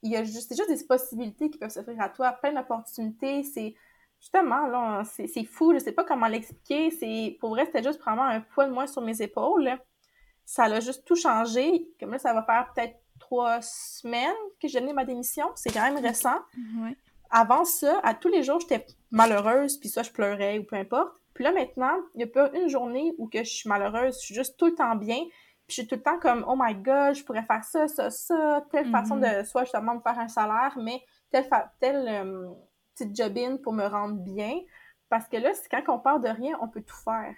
[0.03, 3.43] il y a juste, c'est juste des possibilités qui peuvent s'offrir à toi, plein d'opportunités,
[3.43, 3.75] c'est
[4.21, 6.91] justement, là, c'est fou, je sais pas comment l'expliquer.
[6.91, 9.71] C'est Pour vrai, c'était juste vraiment un poids de moins sur mes épaules.
[10.45, 11.89] Ça a juste tout changé.
[12.01, 15.47] Comme là, ça va faire peut-être trois semaines que j'ai donné ma démission.
[15.55, 16.39] C'est quand même récent.
[17.31, 21.13] Avant ça, à tous les jours, j'étais malheureuse, puis ça, je pleurais ou peu importe.
[21.35, 24.15] Puis là, maintenant, il n'y a pas une journée où que je suis malheureuse.
[24.15, 25.19] Je suis juste tout le temps bien.
[25.67, 28.11] Puis je suis tout le temps comme, oh my god, je pourrais faire ça, ça,
[28.11, 29.43] ça, telle façon mm-hmm.
[29.43, 31.47] de, soit justement de faire un salaire, mais telle,
[31.79, 32.49] telle euh,
[32.95, 34.59] petite job pour me rendre bien.
[35.11, 37.35] Parce que là, quand on part de rien, on peut tout faire.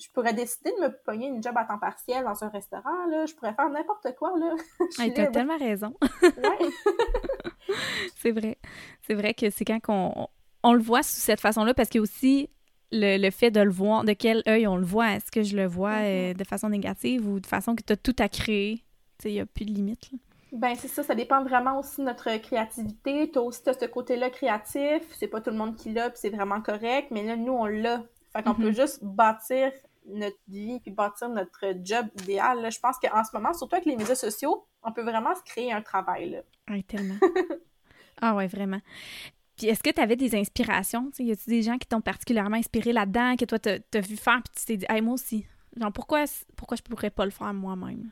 [0.00, 3.26] Je pourrais décider de me pogner une job à temps partiel dans un restaurant, là.
[3.26, 4.54] Je pourrais faire n'importe quoi, là.
[4.96, 5.94] Tu t'as tellement raison.
[8.16, 8.58] c'est vrai.
[9.06, 10.28] C'est vrai que c'est quand on,
[10.62, 12.48] on le voit sous cette façon-là, parce qu'il y a aussi
[12.92, 15.12] le, le, fait de le voir, de quel œil on le voit.
[15.12, 16.30] Est-ce que je le vois mm-hmm.
[16.30, 18.84] euh, de façon négative ou de façon que tu as tout à créer?
[19.24, 20.10] Il n'y a plus de limite.
[20.12, 20.18] Là.
[20.52, 23.30] Ben c'est ça, ça dépend vraiment aussi de notre créativité.
[23.30, 25.02] Toi aussi, tu as ce côté-là créatif.
[25.12, 27.08] C'est pas tout le monde qui l'a, puis c'est vraiment correct.
[27.10, 28.02] Mais là, nous, on l'a.
[28.32, 28.74] Fait qu'on peut mhm.
[28.74, 29.72] juste bâtir
[30.12, 32.70] notre vie puis bâtir notre job idéal.
[32.70, 35.72] Je pense qu'en ce moment, surtout avec les médias sociaux, on peut vraiment se créer
[35.72, 36.30] un travail.
[36.30, 36.38] Là.
[36.68, 37.16] Oui, tellement.
[38.22, 38.80] ah ouais, vraiment.
[39.56, 41.10] Puis est-ce que tu avais des inspirations?
[41.18, 44.40] y a-t-il des gens qui t'ont particulièrement inspiré là-dedans, que toi, tu as, vu faire,
[44.42, 45.46] puis tu t'es dit, hey, moi aussi.
[45.76, 46.24] Genre, pourquoi,
[46.56, 48.10] pourquoi je pourrais pas le faire moi-même?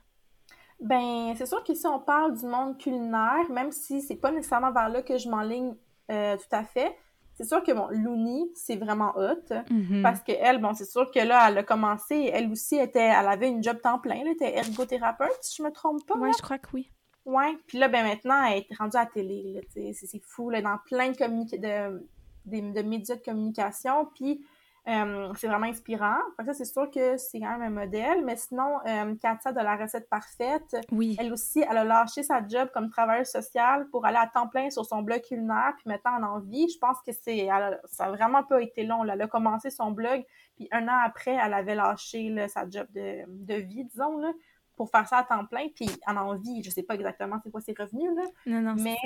[0.81, 4.71] Ben, c'est sûr que si on parle du monde culinaire, même si c'est pas nécessairement
[4.71, 5.75] vers là que je m'enligne
[6.11, 6.97] euh, tout à fait,
[7.39, 9.49] c'est sûr que bon, Louni, c'est vraiment hot.
[9.49, 10.03] Mm-hmm.
[10.03, 13.29] Parce que elle, bon, c'est sûr que là, elle a commencé, elle aussi était, elle
[13.29, 16.17] avait une job temps plein, elle était ergothérapeute, si je me trompe pas.
[16.19, 16.91] Oui, je crois que oui.
[17.27, 17.57] Ouais.
[17.69, 21.11] Puis là, ben maintenant, elle est rendue à la télé, c'est fou, là, dans plein
[21.11, 22.01] de,
[22.45, 24.09] de, de médias de communication.
[24.17, 24.45] Puis
[24.89, 26.17] euh, c'est vraiment inspirant.
[26.45, 28.25] ça, c'est sûr que c'est quand même un modèle.
[28.25, 30.77] Mais sinon, euh, Katia de la recette parfaite,
[31.19, 34.71] elle aussi, elle a lâché sa job comme travailleuse sociale pour aller à temps plein
[34.71, 36.69] sur son blog culinaire puis mettre en envie.
[36.69, 37.49] Je pense que c'est,
[37.85, 39.05] ça a vraiment pas été long.
[39.05, 40.25] Elle a commencé son blog,
[40.57, 44.33] puis un an après, elle avait lâché sa job de, de vie, disons, là,
[44.77, 45.67] pour faire ça à temps plein.
[45.75, 48.23] Puis en envie, je sais pas exactement c'est quoi ses revenus, là.
[48.47, 48.97] Non, non, mais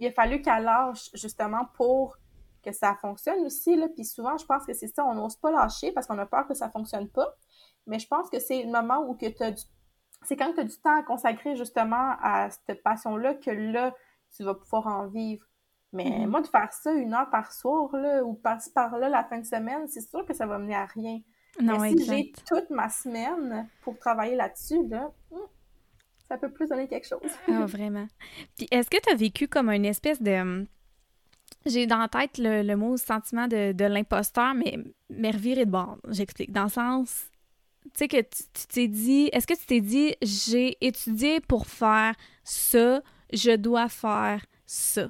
[0.00, 2.16] il a fallu qu'elle lâche justement pour
[2.62, 3.76] que ça fonctionne aussi.
[3.76, 3.88] Là.
[3.94, 6.46] Puis souvent, je pense que c'est ça, on n'ose pas lâcher parce qu'on a peur
[6.46, 7.34] que ça fonctionne pas.
[7.86, 9.62] Mais je pense que c'est le moment où que tu as du...
[10.22, 13.94] C'est quand tu as du temps à consacrer justement à cette passion-là que là,
[14.36, 15.46] tu vas pouvoir en vivre.
[15.92, 16.26] Mais mm-hmm.
[16.26, 19.38] moi, de faire ça une heure par soir, là, ou par par là la fin
[19.38, 21.20] de semaine, c'est sûr que ça va mener à rien.
[21.60, 25.38] Non, Mais si j'ai toute ma semaine pour travailler là-dessus, là, hmm,
[26.28, 27.30] ça peut plus donner quelque chose.
[27.48, 28.06] ah, vraiment.
[28.56, 30.66] Puis est-ce que tu as vécu comme une espèce de hum,
[31.66, 34.78] j'ai dans la tête le, mot sentiment de, de l'imposteur, mais,
[35.10, 35.98] mais revirer de bord.
[36.08, 36.52] J'explique.
[36.52, 37.30] Dans le sens,
[37.84, 42.14] tu sais, que tu t'es dit, est-ce que tu t'es dit, j'ai étudié pour faire
[42.44, 43.00] ça,
[43.32, 45.08] je dois faire ça?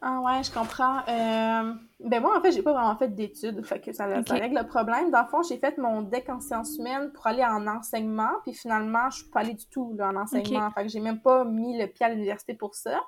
[0.00, 0.98] Ah ouais, je comprends.
[1.08, 1.74] Euh,
[2.04, 5.10] ben moi, en fait, j'ai pas vraiment fait d'études, fait que ça, règle le problème.
[5.10, 8.54] Dans le fond, j'ai fait mon DEC en sciences humaines pour aller en enseignement, puis
[8.54, 10.70] finalement, je suis pas allée du tout là, en enseignement.
[10.70, 13.00] Fait que j'ai même pas mis le pied à l'université pour ça.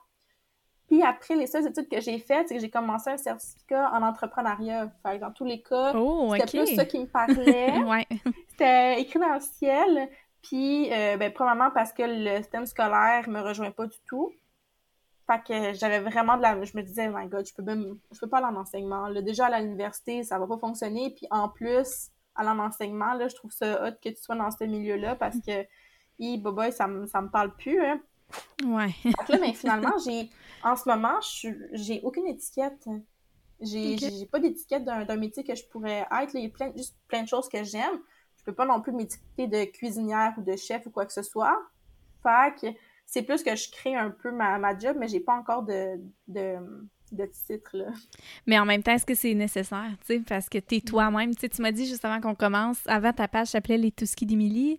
[0.91, 4.03] Puis après, les seules études que j'ai faites, c'est que j'ai commencé un certificat en
[4.03, 4.91] entrepreneuriat.
[5.05, 7.79] Fait dans tous les cas, oh, c'était plus ça qui me parlait.
[7.85, 8.09] ouais.
[8.49, 10.09] C'était écrit dans le ciel.
[10.43, 14.33] Puis, euh, ben, probablement parce que le système scolaire me rejoint pas du tout.
[15.29, 16.61] Fait que j'avais vraiment de la...
[16.65, 17.97] Je me disais, oh my God, je peux même...
[18.11, 19.07] Je peux pas aller en enseignement.
[19.07, 21.11] Là, déjà, à l'université, ça va pas fonctionner.
[21.11, 24.65] Puis en plus, à l'enseignement, là, je trouve ça hot que tu sois dans ce
[24.65, 25.65] milieu-là parce que,
[26.19, 28.01] hi, boy, ça me, ça me parle plus, hein.
[28.65, 28.93] Ouais.
[29.05, 30.29] Donc là, mais finalement, j'ai...
[30.63, 31.19] En ce moment,
[31.73, 32.87] j'ai aucune étiquette.
[33.61, 36.35] J'ai j'ai pas d'étiquette d'un métier que je pourrais être.
[36.35, 38.01] Il y a plein, juste plein de choses que j'aime.
[38.39, 41.23] Je peux pas non plus m'étiqueter de cuisinière ou de chef ou quoi que ce
[41.23, 41.59] soit.
[42.23, 45.35] Fait que c'est plus que je crée un peu ma, ma job, mais j'ai pas
[45.35, 46.57] encore de, de,
[47.13, 47.87] de titre, là.
[48.47, 50.83] Mais en même temps, est-ce que c'est nécessaire, tu sais, parce que t'es Mm.
[50.89, 51.35] toi-même.
[51.35, 54.79] Tu tu m'as dit juste avant qu'on commence, avant ta page s'appelait Les Touski d'Émilie.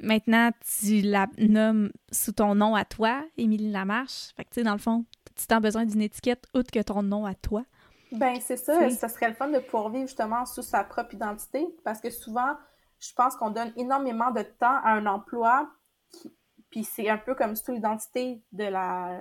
[0.00, 0.50] Maintenant,
[0.82, 4.30] tu la nommes sous ton nom à toi, Émilie Lamarche.
[4.36, 7.02] Fait que, tu sais, dans le fond, tu t'as besoin d'une étiquette outre que ton
[7.02, 7.64] nom à toi.
[8.12, 8.78] Ben, c'est ça.
[8.78, 12.08] C'est- Ça serait le fun de pouvoir vivre justement sous sa propre identité parce que
[12.10, 12.56] souvent,
[13.00, 15.68] je pense qu'on donne énormément de temps à un emploi
[16.10, 16.32] qui-
[16.70, 18.64] puis c'est un peu comme sous l'identité de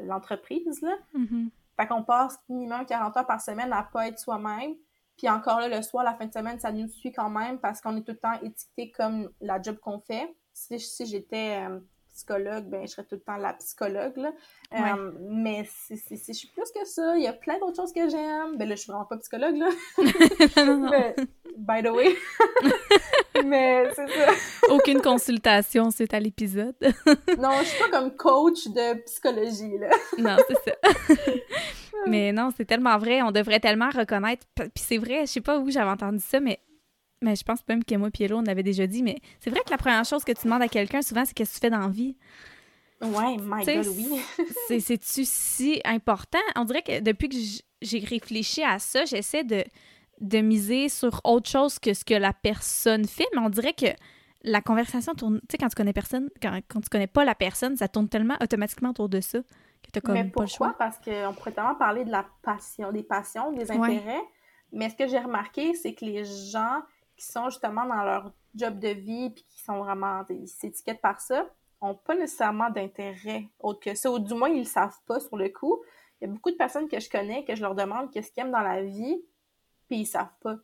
[0.07, 0.95] l'entreprise, là.
[1.13, 1.49] Mhm.
[1.77, 4.75] Fait qu'on passe minimum 40 heures par semaine à pas être soi-même.
[5.17, 7.81] Puis encore là, le soir, la fin de semaine, ça nous suit quand même parce
[7.81, 10.35] qu'on est tout le temps étiqueté comme la job qu'on fait.
[10.53, 11.79] Si, si j'étais euh,
[12.15, 14.31] psychologue, ben je serais tout le temps la psychologue, là.
[14.71, 14.91] Ouais.
[14.97, 17.17] Euh, mais c'est, c'est, c'est- je suis plus que ça.
[17.17, 18.57] Il y a plein d'autres choses que j'aime.
[18.57, 19.69] Ben là, je suis vraiment pas psychologue, là.
[20.91, 21.15] Mais,
[21.57, 22.15] by the way.
[23.45, 24.31] mais c'est ça.
[24.69, 26.75] Aucune consultation suite à l'épisode.
[27.37, 29.89] Non, je suis pas comme coach de psychologie, là.
[30.17, 31.15] non, c'est ça.
[32.07, 33.21] mais non, c'est tellement vrai.
[33.21, 34.45] On devrait tellement reconnaître.
[34.55, 36.59] Puis c'est vrai, je sais pas où j'avais entendu ça, mais,
[37.25, 39.03] mais je pense même que moi, Pielo, on l'avait déjà dit.
[39.03, 41.51] Mais c'est vrai que la première chose que tu demandes à quelqu'un, souvent, c'est qu'est-ce
[41.51, 42.15] que tu fais dans la vie?
[43.01, 44.21] Ouais, my T'sais, God, oui.
[44.67, 46.39] C'est- C'est-tu si important?
[46.55, 47.35] On dirait que depuis que
[47.81, 49.63] j'ai réfléchi à ça, j'essaie de,
[50.21, 53.87] de miser sur autre chose que ce que la personne fait, mais on dirait que
[54.43, 55.39] la conversation tourne.
[55.41, 58.07] Tu sais, quand tu connais personne, quand, quand tu connais pas la personne, ça tourne
[58.07, 60.67] tellement automatiquement autour de ça que t'as comme mais pas le pourquoi?
[60.69, 60.75] choix.
[60.77, 63.97] Parce qu'on pourrait tellement parler de la passion, des passions, des Ouais.
[63.97, 64.23] intérêts.
[64.71, 66.81] Mais ce que j'ai remarqué, c'est que les gens
[67.17, 71.19] qui sont justement dans leur job de vie puis qui sont vraiment, ils s'étiquettent par
[71.21, 71.45] ça,
[71.81, 74.11] ont pas nécessairement d'intérêt autre que ça.
[74.11, 75.81] Ou du moins, ils le savent pas sur le coup.
[76.21, 78.43] Il y a beaucoup de personnes que je connais que je leur demande qu'est-ce qu'ils
[78.43, 79.21] aiment dans la vie,
[79.87, 80.55] puis ils savent pas.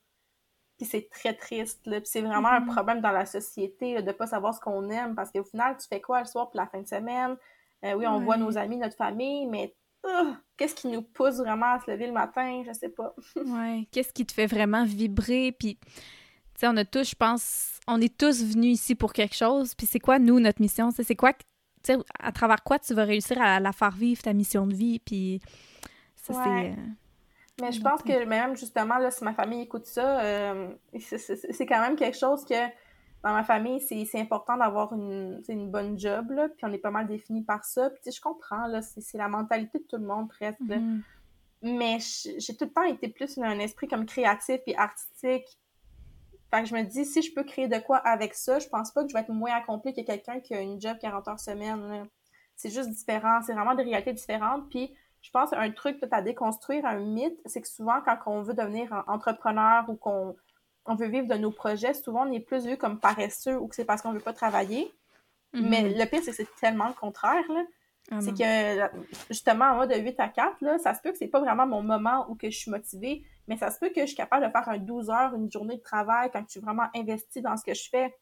[0.77, 1.99] Puis c'est très triste, là.
[1.99, 2.67] Puis c'est vraiment un Mhm.
[2.73, 5.87] problème dans la société là, de pas savoir ce qu'on aime parce qu'au final, tu
[5.87, 7.37] fais quoi le soir pour la fin de semaine?
[7.83, 9.75] Euh, oui, on voit nos amis, notre famille, mais
[10.57, 12.63] qu'est-ce qui nous pousse vraiment à se lever le matin?
[12.65, 13.13] Je sais pas.
[13.35, 13.87] Ouais.
[13.91, 15.51] Qu'est-ce qui te fait vraiment vibrer?
[15.51, 15.77] Puis,
[16.61, 19.75] sais, on a tous, je pense, on est tous venus ici pour quelque chose.
[19.75, 20.89] Puis c'est quoi, nous, notre mission?
[20.91, 21.39] C'est quoi, tu
[21.83, 24.99] sais, à travers quoi tu vas réussir à la faire vivre, ta mission de vie?
[24.99, 25.41] Puis
[26.15, 26.39] ça, Ouais.
[26.43, 26.79] c'est...
[26.79, 26.85] euh,
[27.61, 31.81] Mais je pense que même justement, là, si ma famille écoute ça, euh, c'est- quand
[31.81, 32.67] même quelque chose que
[33.23, 36.89] dans ma famille, c'est important d'avoir une, une bonne job, là, puis on est pas
[36.89, 37.91] mal défini par ça.
[37.91, 40.59] Puis je comprends, là, c'est la mentalité de tout le monde presque.
[40.61, 41.03] mhm.
[41.63, 41.99] Mais
[42.39, 45.45] j'ai tout le temps été plus un esprit comme créatif et artistique.
[46.53, 48.91] Fait que je me dis, si je peux créer de quoi avec ça, je pense
[48.91, 51.39] pas que je vais être moins accompli que quelqu'un qui a une job 40 heures
[51.39, 52.07] semaine.
[52.57, 53.41] C'est juste différent.
[53.41, 54.69] C'est vraiment des réalités différentes.
[54.69, 58.41] Puis je pense un truc peut-être à déconstruire, un mythe, c'est que souvent, quand on
[58.41, 60.35] veut devenir entrepreneur ou qu'on
[60.85, 63.75] on veut vivre de nos projets, souvent on est plus vu comme paresseux ou que
[63.75, 64.91] c'est parce qu'on veut pas travailler.
[65.53, 65.93] Mais Mhm.
[65.97, 67.43] le pire, c'est que c'est tellement le contraire.
[67.49, 67.63] Là.
[68.09, 68.97] Ah C'est que,
[69.29, 71.83] justement, moi, de 8 à 4, là, ça se peut que c'est pas vraiment mon
[71.83, 74.49] moment où que je suis motivée, mais ça se peut que je suis capable de
[74.49, 77.65] faire un 12 heures, une journée de travail quand je suis vraiment investie dans ce
[77.65, 78.15] que je fais.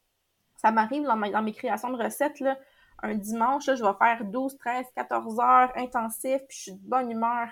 [0.56, 2.58] Ça m'arrive dans, dans mes créations de recettes, là,
[3.04, 6.80] un dimanche, là, je vais faire 12, 13, 14 heures intensif, puis je suis de
[6.82, 7.46] bonne humeur.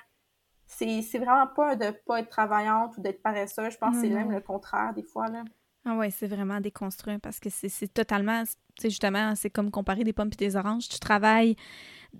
[0.66, 3.72] C'est vraiment pas de pas être travaillante ou d'être paresseuse.
[3.72, 5.28] Je pense que c'est même le contraire, des fois.
[5.28, 5.44] Là.
[5.84, 9.70] Ah ouais, c'est vraiment déconstruire parce que c'est c'est totalement, tu sais, justement, c'est comme
[9.70, 10.88] comparer des pommes et des oranges.
[10.88, 11.54] Tu travailles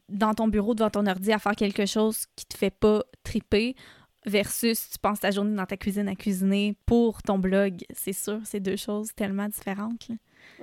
[0.09, 3.75] dans ton bureau devant ton ordi à faire quelque chose qui te fait pas triper
[4.29, 7.85] versus tu passes ta journée dans ta cuisine à cuisiner pour ton blog.
[7.93, 10.09] C'est sûr, c'est deux choses tellement différentes.
[10.09, 10.14] là.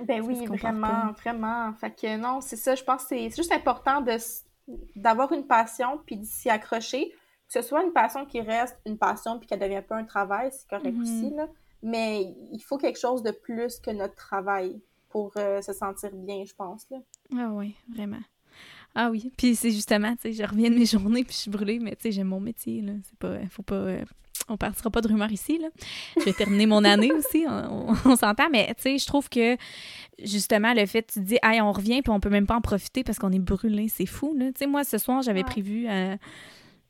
[0.04, 1.72] Ben Ça oui, vraiment, vraiment.
[1.74, 4.16] Fait que non, c'est ça, je pense que c'est juste important de
[4.96, 7.10] d'avoir une passion puis d'y s'y accrocher.
[7.46, 10.50] Que ce soit une passion qui reste une passion puis qu'elle devient pas un travail,
[10.52, 11.02] c'est correct Mhm.
[11.02, 11.46] aussi, là.
[11.82, 16.44] Mais il faut quelque chose de plus que notre travail pour euh, se sentir bien,
[16.44, 16.98] je pense, là.
[17.38, 18.18] Ah oui, vraiment.
[18.98, 21.50] Ah oui, puis c'est justement, tu sais, je reviens de mes journées puis je suis
[21.50, 22.92] brûlée, mais tu sais, j'aime mon métier, là.
[23.04, 24.04] C'est pas, faut pas, euh,
[24.48, 25.68] on partira pas de rumeurs ici, là.
[26.18, 29.28] Je vais terminer mon année aussi, on, on- on s'entend, mais tu sais, je trouve
[29.28, 29.56] que
[30.22, 32.62] justement, le fait, tu te dis, hey, on revient puis on peut même pas en
[32.62, 34.46] profiter parce qu'on est brûlé, c'est fou, là.
[34.46, 35.44] Tu sais, moi, ce soir, j'avais Ouais.
[35.44, 36.16] prévu euh,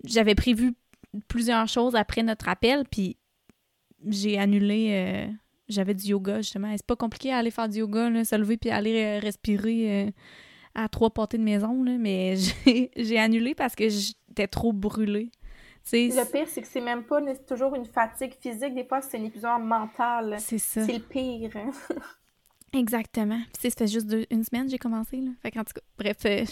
[0.05, 0.75] j'avais prévu
[1.27, 3.16] plusieurs choses après notre appel, puis
[4.07, 4.90] j'ai annulé.
[4.92, 5.33] Euh,
[5.69, 6.71] j'avais du yoga, justement.
[6.77, 10.07] C'est pas compliqué à aller faire du yoga, là, se lever puis aller euh, respirer
[10.77, 12.35] à trois pâtés de maison, là, mais
[12.97, 15.31] j'ai annulé parce que j'étais trop brûlée.
[15.93, 18.75] le pire, c'est que c'est même pas toujours une fatigue physique.
[18.75, 20.37] Des fois, c'est une épuisement mental.
[20.39, 20.85] C'est ça.
[20.85, 21.51] C'est le pire.
[22.75, 23.41] Exactement.
[23.55, 25.17] Puis, ça fait juste une semaine que j'ai commencé.
[25.17, 25.31] Là.
[25.41, 26.45] Fait qu'en tout cas, bref, euh,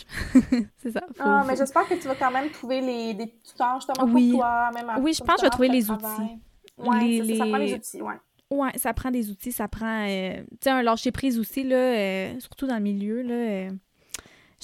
[0.79, 1.03] c'est ça.
[1.19, 4.31] ah, mais j'espère que tu vas quand même trouver les, des tuteurs justement oui.
[4.31, 4.71] pour toi.
[4.73, 6.41] Même oui, je pense que je vais trouver les outils.
[6.79, 7.37] Oui, les...
[7.37, 8.15] ça, prend des outils, ouais.
[8.51, 12.41] Ouais, ça prend des outils, ça prend, euh, tu sais, un lâcher-prise aussi, là, euh,
[12.41, 13.71] surtout dans le milieu, là,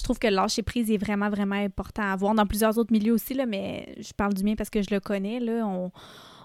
[0.01, 2.91] je trouve que le lâcher prise est vraiment, vraiment important à avoir dans plusieurs autres
[2.91, 5.41] milieux aussi, là, mais je parle du mien parce que je le connais.
[5.41, 5.67] Là,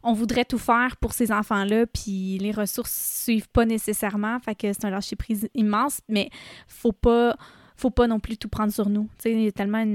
[0.04, 4.38] on, voudrait tout faire pour ces enfants-là, puis les ressources suivent pas nécessairement.
[4.40, 6.30] Fait que c'est un lâcher prise immense, mais
[6.68, 7.36] faut pas
[7.78, 9.10] faut pas non plus tout prendre sur nous.
[9.56, 9.86] Tellement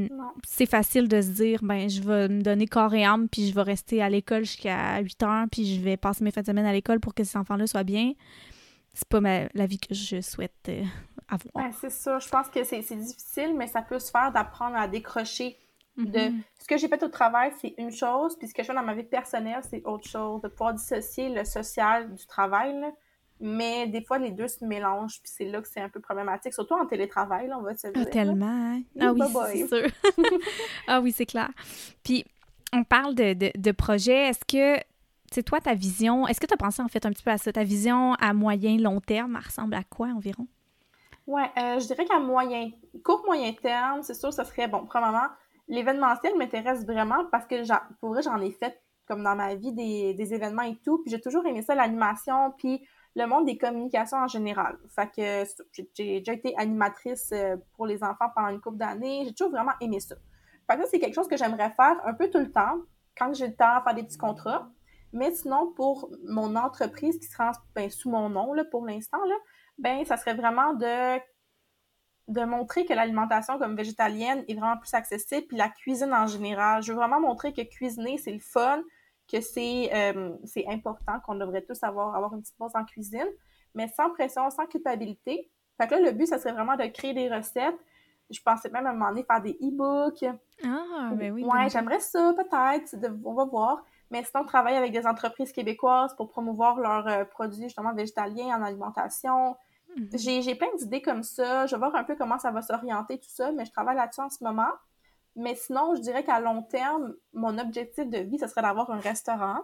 [0.46, 3.54] c'est facile de se dire ben je vais me donner corps et âme puis je
[3.54, 6.66] vais rester à l'école jusqu'à 8 heures puis je vais passer mes fins de semaine
[6.66, 8.12] à l'école pour que ces enfants-là soient bien
[8.92, 9.20] c'est pas
[9.54, 10.82] la vie que je souhaite euh,
[11.54, 12.18] Ouais, c'est ça.
[12.18, 15.56] Je pense que c'est difficile, mais ça peut se faire d'apprendre à décrocher
[15.96, 16.42] de mm-hmm.
[16.60, 18.82] ce que j'ai fait au travail, c'est une chose, puis ce que je fais dans
[18.82, 20.40] ma vie personnelle, c'est autre chose.
[20.40, 22.74] De pouvoir dissocier le social du travail,
[23.40, 26.52] mais des fois, les deux se mélangent, puis c'est là que c'est un peu problématique,
[26.52, 28.02] surtout en télétravail, là, on va se dire.
[28.06, 28.46] Ah, tellement.
[28.46, 28.82] Hein?
[29.00, 29.88] Ah oui, c'est sûr.
[30.86, 31.50] ah oui, c'est clair.
[32.02, 32.24] Puis,
[32.72, 34.10] on parle de, de.
[34.10, 34.82] Est-ce que
[35.32, 37.38] c'est toi, ta vision, est-ce que tu as pensé en fait un petit peu à
[37.38, 37.52] ça?
[37.52, 40.46] Ta vision à moyen, long terme, elle ressemble à quoi environ?
[41.30, 42.70] Oui, euh, je dirais qu'à moyen,
[43.04, 45.28] court, moyen terme, c'est sûr, ce serait, bon, premièrement,
[45.68, 47.54] l'événementiel m'intéresse vraiment parce que,
[48.00, 51.20] pour vrai, j'en ai fait, comme dans ma vie, des, événements et tout, puis j'ai
[51.20, 54.76] toujours aimé ça, l'animation, puis le monde des communications en général.
[54.88, 55.48] Fait que
[55.94, 59.74] j'ai déjà été animatrice euh, pour les enfants pendant une couple d'années, j'ai toujours vraiment
[59.80, 60.16] aimé ça.
[60.68, 62.80] Fait que c'est quelque chose que j'aimerais faire un peu tout le temps,
[63.16, 64.68] quand j'ai le temps faire des petits contrats.
[65.12, 69.18] Mais sinon, pour mon entreprise qui sera ben, sous mon nom là, pour l'instant,
[69.80, 71.18] ben, ça serait vraiment de,
[72.28, 76.82] de montrer que l'alimentation comme végétalienne est vraiment plus accessible, puis la cuisine en général.
[76.82, 78.82] Je veux vraiment montrer que cuisiner, c'est le fun,
[79.30, 80.36] que c'est euh,
[80.68, 83.28] important, qu'on devrait tous avoir, avoir une petite pause en cuisine,
[83.74, 85.50] mais sans pression, sans culpabilité.
[85.80, 87.78] Fait que là, le but, ça serait vraiment de créer des recettes.
[88.28, 90.24] Je pensais même à un moment donné faire des e-books.
[90.64, 91.42] Ah, ben oui.
[91.42, 92.94] Ouais, j'aimerais ça, peut-être.
[93.24, 93.84] On va voir.
[94.10, 98.62] Mais sinon, travailler avec des entreprises québécoises pour promouvoir leurs euh, produits justement végétaliens en
[98.62, 99.56] alimentation.
[99.96, 100.42] Mhm.
[100.42, 101.66] J'ai plein d'idées comme ça.
[101.66, 104.20] Je vais voir un peu comment ça va s'orienter, tout ça, mais je travaille là-dessus
[104.20, 104.70] en ce moment.
[105.36, 108.98] Mais sinon, je dirais qu'à long terme, mon objectif de vie, ce serait d'avoir un
[108.98, 109.60] restaurant.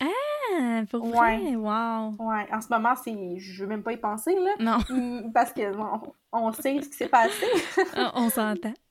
[0.00, 1.56] Ah, pour vrai?
[1.56, 2.14] Wow!
[2.18, 3.38] Ouais, en ce moment, c'est...
[3.38, 4.50] je veux même pas y penser, là.
[4.60, 4.78] Non.
[4.88, 5.72] Mm, parce que,
[6.32, 7.46] on sait ce qui s'est passé.
[8.14, 8.74] on s'entend.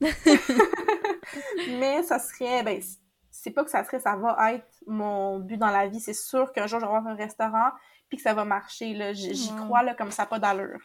[1.78, 2.82] mais ça serait, ben,
[3.30, 6.00] c'est pas que ça serait, ça va être mon but dans la vie.
[6.00, 7.70] C'est sûr qu'un jour, je vais avoir un restaurant
[8.08, 8.94] puis que ça va marcher.
[8.94, 9.12] Là.
[9.12, 10.78] J'y crois là, comme ça, pas d'allure.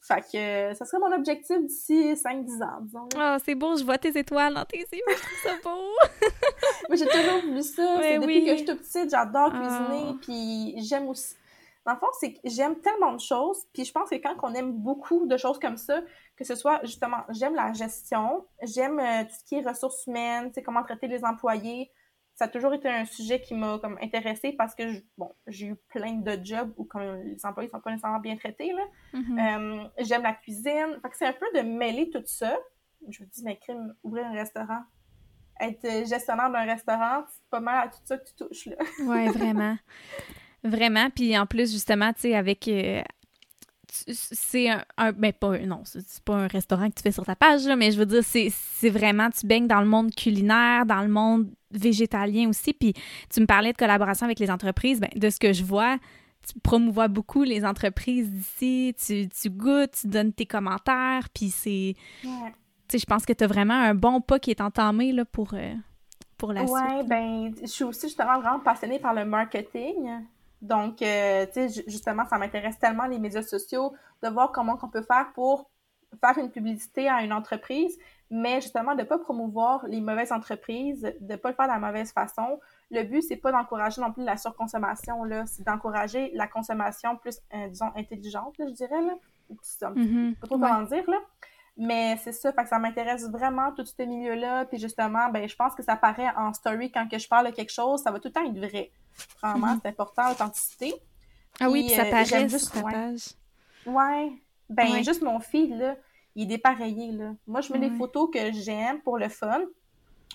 [0.00, 3.08] Fait que ça serait mon objectif d'ici 5-10 ans, disons.
[3.16, 5.92] Ah, c'est beau, je vois tes étoiles dans tes yeux, je trouve ça beau!
[6.88, 8.18] Moi, j'ai toujours voulu ça.
[8.18, 10.14] depuis que je suis toute petite, j'adore cuisiner, ah.
[10.20, 11.36] puis j'aime aussi...
[11.84, 14.54] Dans le fond, c'est que j'aime tellement de choses, puis je pense que quand on
[14.54, 16.00] aime beaucoup de choses comme ça,
[16.36, 20.48] que ce soit, justement, j'aime la gestion, j'aime euh, tout ce qui est ressources humaines,
[20.48, 21.90] tu sais, comment traiter les employés,
[22.34, 24.82] ça a toujours été un sujet qui m'a comme intéressée parce que
[25.18, 28.72] bon, j'ai eu plein de jobs où comme les employés sont pas nécessairement bien traités
[28.72, 28.82] là.
[29.14, 29.84] Mm-hmm.
[29.84, 30.98] Euh, j'aime la cuisine.
[31.02, 32.56] Fait que c'est un peu de mêler tout ça.
[33.08, 34.82] Je me dis mais crime, ouvrir un restaurant,
[35.60, 38.76] être gestionnaire d'un restaurant, c'est pas mal à tout ça que tu touches là.
[39.06, 39.76] ouais, vraiment.
[40.64, 43.02] Vraiment, puis en plus justement, tu sais avec euh,
[43.88, 47.36] c'est un, un, ben pas non c'est pas un restaurant que tu fais sur ta
[47.36, 51.02] page là, mais je veux dire c'est vraiment tu baignes dans le monde culinaire dans
[51.02, 52.72] le monde végétalien aussi.
[52.72, 52.94] Puis
[53.32, 55.00] tu me parlais de collaboration avec les entreprises.
[55.00, 55.98] Ben de ce que je vois
[56.46, 58.96] tu promouvois beaucoup les entreprises d'ici.
[59.04, 61.28] Tu, tu, goûtes tu donnes tes commentaires.
[61.32, 62.28] Puis c'est tu
[62.88, 65.54] sais je pense que tu as vraiment un bon pas qui est entamé là pour
[65.54, 65.74] euh,
[66.36, 67.08] pour la ouais, suite.
[67.08, 70.24] ben je suis aussi justement vraiment passionnée par le marketing.
[70.60, 74.88] Donc, euh, tu sais, justement, ça m'intéresse tellement les médias sociaux, de voir comment on
[74.88, 75.68] peut faire pour
[76.20, 77.98] faire une publicité à une entreprise,
[78.34, 81.72] mais justement de ne pas promouvoir les mauvaises entreprises, de ne pas le faire de
[81.72, 82.58] la mauvaise façon.
[82.90, 87.38] Le but, c'est pas d'encourager non plus la surconsommation, là, c'est d'encourager la consommation plus,
[87.52, 89.14] euh, disons, intelligente, je dirais, là.
[89.82, 90.36] Mm-hmm.
[90.36, 91.18] Pas trop comment dire, là.
[91.76, 94.64] Mais c'est ça, fait que ça m'intéresse vraiment tout ce milieu-là.
[94.64, 97.52] Puis justement, ben je pense que ça paraît en story quand que je parle de
[97.52, 98.90] quelque chose, ça va tout le temps être vrai.
[99.42, 99.80] Vraiment, mhm.
[99.82, 100.94] c'est important, l'authenticité.
[101.60, 103.34] Ah oui, puis ça euh, paraît juste ta page.
[103.84, 104.32] Ouais.
[104.70, 105.96] Ben juste mon fil, là,
[106.34, 107.34] il est dépareillé, là.
[107.46, 109.62] Moi, je mets des photos que j'aime pour le fun.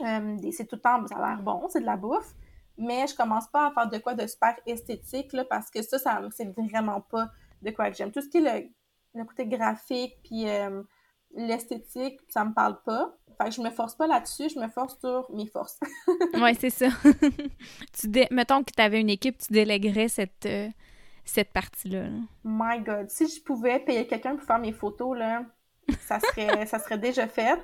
[0.01, 2.33] Euh, c'est tout le temps, ça a l'air bon, c'est de la bouffe.
[2.77, 5.97] Mais je commence pas à faire de quoi de super esthétique, là, parce que ça,
[5.97, 7.31] ça c'est vraiment pas
[7.63, 8.11] de quoi que j'aime.
[8.11, 8.71] Tout ce qui est
[9.15, 10.83] le, côté graphique, puis euh,
[11.35, 13.15] l'esthétique, ça me parle pas.
[13.39, 15.79] Fait que je me force pas là-dessus, je me force sur mes forces.
[16.35, 16.87] ouais, c'est ça.
[17.99, 20.69] tu Mettons que tu avais une équipe, tu déléguerais cette, euh,
[21.25, 22.09] cette partie-là.
[22.43, 25.43] My God, si je pouvais payer quelqu'un pour faire mes photos, là,
[26.01, 27.59] ça serait, ça serait déjà fait.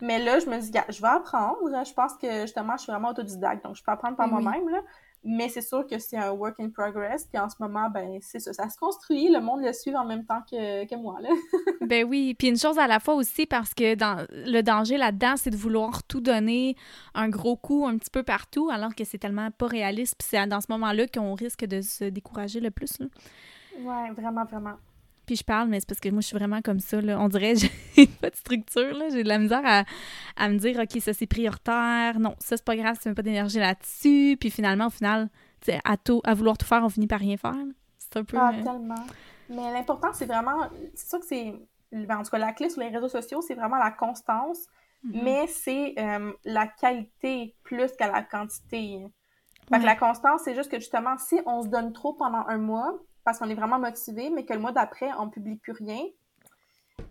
[0.00, 1.58] Mais là, je me dis, je vais apprendre.
[1.62, 4.82] Je pense que justement, je suis vraiment autodidacte, donc je peux apprendre par moi-même.
[5.22, 7.26] Mais c'est sûr que c'est un work in progress.
[7.26, 9.30] Puis en ce moment, ben c'est ça, ça se construit.
[9.30, 11.18] Le monde le suit en même temps que, que moi.
[11.20, 11.28] Là.
[11.86, 12.34] ben oui.
[12.38, 15.58] Puis une chose à la fois aussi, parce que dans le danger là-dedans, c'est de
[15.58, 16.74] vouloir tout donner
[17.12, 20.14] un gros coup un petit peu partout, alors que c'est tellement pas réaliste.
[20.18, 22.98] Puis c'est dans ce moment-là qu'on risque de se décourager le plus.
[22.98, 23.06] Là.
[23.80, 24.76] Ouais, vraiment, vraiment
[25.30, 27.00] puis je parle, mais c'est parce que moi, je suis vraiment comme ça.
[27.00, 27.20] Là.
[27.20, 27.54] On dirait
[27.96, 28.96] j'ai pas de structure.
[29.12, 32.18] J'ai de la misère à, me dire, OK, ça, c'est prioritaire.
[32.18, 34.36] Non, ça, c'est pas grave tu mets pas d'énergie là-dessus.
[34.40, 35.28] Puis finalement, au final,
[35.84, 37.54] à, tout, à vouloir tout faire, on finit par rien faire.
[37.96, 38.38] C'est un peu...
[38.40, 39.06] Ah, euh, tellement.
[39.50, 40.68] Mais l'important, c'est vraiment...
[40.96, 41.54] C'est sûr que c'est...
[41.92, 44.66] Ben, en tout cas, la clé sur les réseaux sociaux, c'est vraiment la constance.
[45.06, 45.22] Mm-hmm.
[45.22, 48.98] Mais c'est euh, la qualité plus qu'à la quantité.
[49.72, 52.58] Fait que la constance, c'est juste que justement, si on se donne trop pendant un
[52.58, 56.02] mois, parce qu'on est vraiment motivé, mais que le mois d'après, on publie plus rien,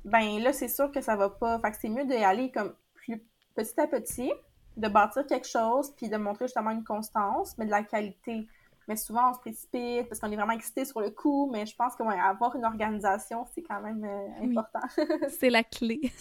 [0.05, 1.59] ben là, c'est sûr que ça va pas.
[1.59, 3.23] Fait que c'est mieux d'y aller comme plus
[3.55, 4.31] petit à petit,
[4.77, 8.47] de bâtir quelque chose, puis de montrer justement une constance, mais de la qualité.
[8.89, 11.75] Mais souvent, on se précipite parce qu'on est vraiment excité sur le coup, mais je
[11.75, 14.79] pense que avoir une organisation, c'est quand même euh, important.
[15.39, 16.11] c'est la clé.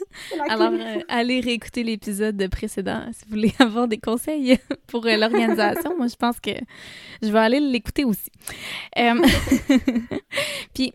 [0.51, 5.97] Alors, euh, allez réécouter l'épisode précédent si vous voulez avoir des conseils pour euh, l'organisation.
[5.97, 6.51] Moi, je pense que
[7.23, 8.31] je vais aller l'écouter aussi.
[10.75, 10.93] Puis,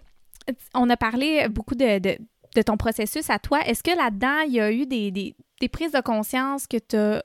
[0.75, 3.61] on a parlé beaucoup de, de, ton processus à toi.
[3.65, 6.97] Est-ce que là-dedans, il y a eu des, des, des prises de conscience que tu
[6.97, 7.23] as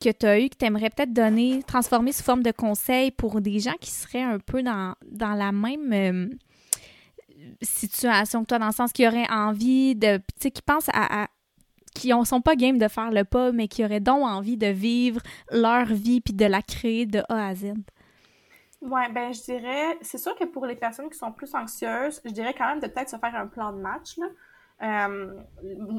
[0.00, 3.40] que tu as eu, que tu aimerais peut-être donner, transformer sous forme de conseils pour
[3.40, 6.28] des gens qui seraient un peu dans, dans la même euh,
[7.62, 11.28] situation que toi, dans le sens qui auraient envie de, tu sais, qui pensent à,
[11.94, 14.66] qui ne sont pas game de faire le pas, mais qui auraient donc envie de
[14.66, 17.72] vivre leur vie puis de la créer de A à Z?
[18.82, 22.30] Oui, ben je dirais, c'est sûr que pour les personnes qui sont plus anxieuses, je
[22.30, 24.18] dirais quand même de peut-être se faire un plan de match.
[24.18, 24.26] Là.
[24.82, 25.32] Euh,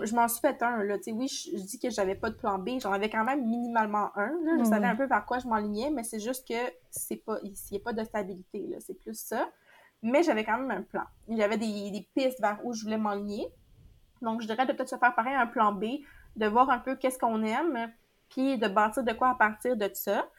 [0.04, 0.98] je m'en suis fait un, là.
[0.98, 2.80] Tu sais, oui, je, dis que j'avais pas de plan B.
[2.80, 4.30] J'en avais quand même minimalement un.
[4.44, 4.58] Là.
[4.60, 7.54] Je savais un peu par quoi je m'enlignais, mais c'est juste que c'est pas, il
[7.72, 8.78] n'y a pas de stabilité, là.
[8.80, 9.50] C'est plus ça.
[10.04, 11.06] Mais j'avais quand même un plan.
[11.28, 13.48] J'avais des, des pistes vers où je voulais m'enligner.
[14.22, 15.86] Donc, je dirais de peut-être se faire pareil un plan B,
[16.36, 17.92] de voir un peu qu'est-ce qu'on aime,
[18.30, 20.30] puis de bâtir de quoi à partir de ça,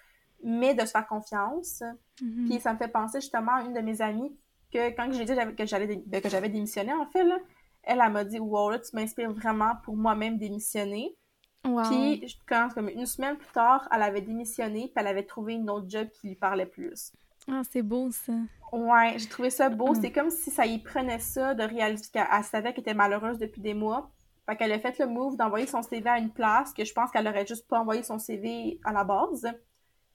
[0.44, 1.83] mais de se faire confiance.
[2.22, 2.48] Mm-hmm.
[2.48, 4.37] Puis ça me fait penser justement à une de mes amies
[4.72, 7.38] que quand j'ai dit que j'allais ben, que j'avais démissionné, en fait, là,
[7.82, 11.16] elle, elle m'a dit Wow, là, tu m'inspires vraiment pour moi-même démissionner.
[11.62, 12.36] Puis, je
[12.74, 16.08] comme une semaine plus tard, elle avait démissionné, puis elle avait trouvé une autre job
[16.08, 17.12] qui lui parlait plus.
[17.50, 18.32] Ah, c'est beau, ça.
[18.72, 19.92] Ouais, j'ai trouvé ça beau.
[19.92, 20.00] Mm.
[20.00, 23.60] C'est comme si ça y prenait ça de réaliser qu'elle savait qu'elle était malheureuse depuis
[23.60, 24.10] des mois.
[24.46, 27.10] Fait qu'elle a fait le move d'envoyer son CV à une place que je pense
[27.10, 29.46] qu'elle aurait juste pas envoyé son CV à la base.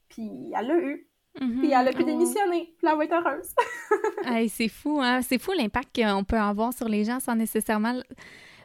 [0.10, 1.08] Puis elle l'a eu.
[1.39, 1.60] Mm-hmm.
[1.60, 2.74] Puis elle a pu démissionner.
[2.78, 4.50] Puis elle va être heureuse.
[4.50, 5.22] c'est fou, hein?
[5.22, 8.00] C'est fou l'impact qu'on peut avoir sur les gens sans nécessairement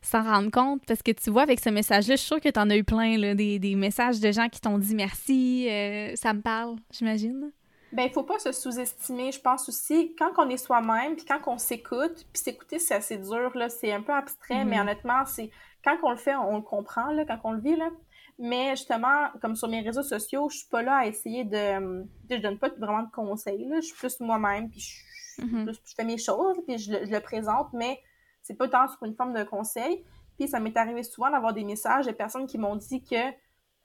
[0.02, 0.82] s'en rendre compte.
[0.86, 2.84] Parce que tu vois, avec ce message-là, je suis sûre que tu en as eu
[2.84, 5.68] plein, là, des, des, messages de gens qui t'ont dit merci.
[5.70, 7.52] Euh, ça me parle, j'imagine.
[7.92, 10.14] Ben, il faut pas se sous-estimer, je pense aussi.
[10.18, 13.70] Quand on est soi-même, puis quand on s'écoute, puis s'écouter, c'est assez dur, là.
[13.70, 14.80] C'est un peu abstrait, mais mm-hmm.
[14.82, 15.50] honnêtement, c'est...
[15.82, 17.88] Quand on le fait, on le comprend, là, quand on le vit, là.
[18.38, 22.06] Mais justement, comme sur mes réseaux sociaux, je suis pas là à essayer de.
[22.30, 23.64] Je donne pas vraiment de conseils.
[23.66, 23.80] Là.
[23.80, 28.00] Je suis plus moi-même, puis je, je, fais mes choses, puis je, le présente, mais
[28.42, 30.04] c'est pas tant sur une forme de conseil.
[30.38, 33.32] Puis ça m'est arrivé souvent d'avoir des messages de personnes qui m'ont dit que,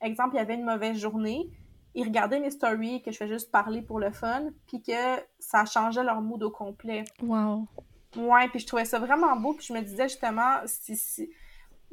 [0.02, 1.50] exemple, il y avait une mauvaise journée,
[1.96, 5.66] ils regardaient mes stories, que je fais juste parler pour le fun, puis que ça
[5.66, 7.06] changeait leur mood au complet.
[7.22, 7.68] Wow.
[8.16, 11.32] Ouais, puis je trouvais ça vraiment beau, puis je me disais justement, si, si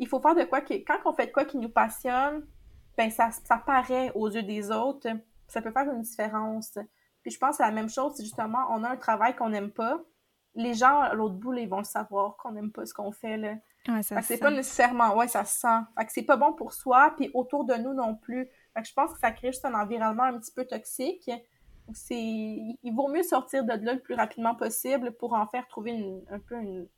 [0.01, 2.47] il faut faire de quoi qui, quand on fait de quoi qui nous passionne,
[2.97, 5.09] ben ça, ça paraît aux yeux des autres,
[5.47, 6.79] ça peut faire une différence.
[7.23, 9.71] Puis je pense que la même chose, c'est justement, on a un travail qu'on n'aime
[9.71, 10.01] pas.
[10.55, 13.37] Les gens à l'autre bout, ils vont le savoir qu'on n'aime pas ce qu'on fait.
[13.37, 13.55] Là.
[13.89, 15.79] Ouais, ça c'est pas nécessairement, ouais, ça se sent.
[15.99, 18.49] Fait que c'est pas bon pour soi, puis autour de nous non plus.
[18.75, 21.31] Fait que je pense que ça crée juste un environnement un petit peu toxique.
[21.93, 26.23] C'est, il vaut mieux sortir de là le plus rapidement possible pour en faire trouver
[26.31, 26.89] un peu une,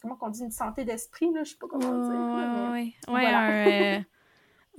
[0.00, 2.70] comment qu'on dit, une santé d'esprit, là, je sais pas comment dire.
[2.72, 4.00] Oui, ouais, un, euh,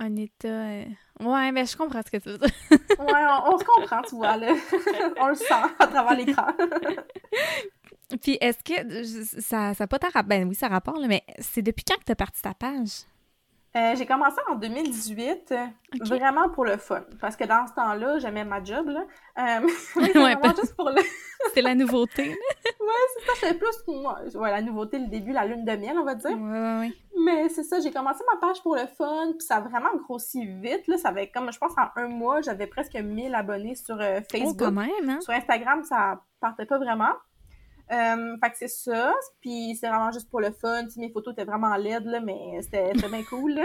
[0.00, 0.48] un, état...
[0.48, 0.84] Euh,
[1.20, 2.50] ouais, mais je comprends ce que tu veux dire.
[2.70, 4.52] ouais, on, se comprend, tu vois, là.
[5.20, 6.48] on le sent à travers l'écran.
[8.22, 10.22] Puis est-ce que ça n'a pas ta...
[10.22, 13.04] Ben oui, ça rapporte, mais c'est depuis quand que tu as parti ta page?
[13.76, 15.54] Euh, j'ai commencé en 2018,
[16.00, 17.04] vraiment pour le fun.
[17.20, 19.04] Parce que dans ce temps-là, j'aimais ma job, là.
[19.38, 21.02] Euh, juste pour le...
[21.52, 22.38] C'est la nouveauté.
[22.86, 24.20] Ouais, c'est ça, c'est plus pour moi.
[24.34, 26.30] Ouais, la nouveauté, le début, la lune de miel, on va dire.
[26.30, 26.92] Ouais, ouais,
[27.24, 30.46] Mais c'est ça, j'ai commencé ma page pour le fun, puis ça a vraiment grossi
[30.46, 30.98] vite, là.
[30.98, 34.24] Ça avait comme, je pense, en un mois, j'avais presque 1000 abonnés sur euh, oh,
[34.30, 34.58] Facebook.
[34.58, 35.20] quand même, hein?
[35.20, 37.12] Sur Instagram, ça partait pas vraiment.
[37.92, 40.86] Euh, fait que c'est ça, puis c'est vraiment juste pour le fun.
[40.96, 43.54] mes photos étaient vraiment laides, là, mais c'était bien cool.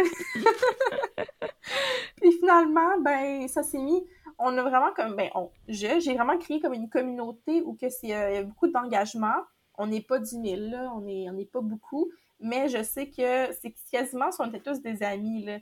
[2.17, 4.05] puis finalement, ben, ça s'est mis.
[4.43, 8.15] On a vraiment comme, ben, on, j'ai vraiment créé comme une communauté où que c'est
[8.15, 9.35] euh, y a beaucoup d'engagement.
[9.75, 13.07] On n'est pas 10 000, là, on n'est on est pas beaucoup, mais je sais
[13.07, 15.59] que c'est quasiment si on était tous des amis, là.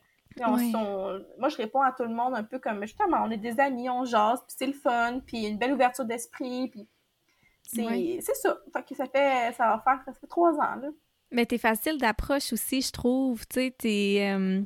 [1.38, 3.90] moi, je réponds à tout le monde un peu comme, justement, on est des amis,
[3.90, 6.88] on jase, puis c'est le fun, puis une belle ouverture d'esprit, puis
[7.64, 8.58] c'est ça.
[8.74, 10.90] Fait que ça fait, ça va faire, ça fait trois ans, là.
[11.32, 13.46] Mais t'es facile d'approche aussi, je trouve.
[13.48, 14.34] Tu sais, t'es...
[14.34, 14.64] Euh,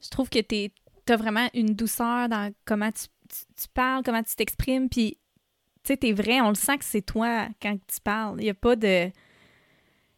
[0.00, 0.70] je trouve que t'es,
[1.04, 5.18] t'as vraiment une douceur dans comment tu, tu, parles, comment tu t'exprimes, puis
[5.82, 8.36] tu sais, t'es vrai, on le sent que c'est toi quand tu parles.
[8.40, 9.06] Il y a pas de...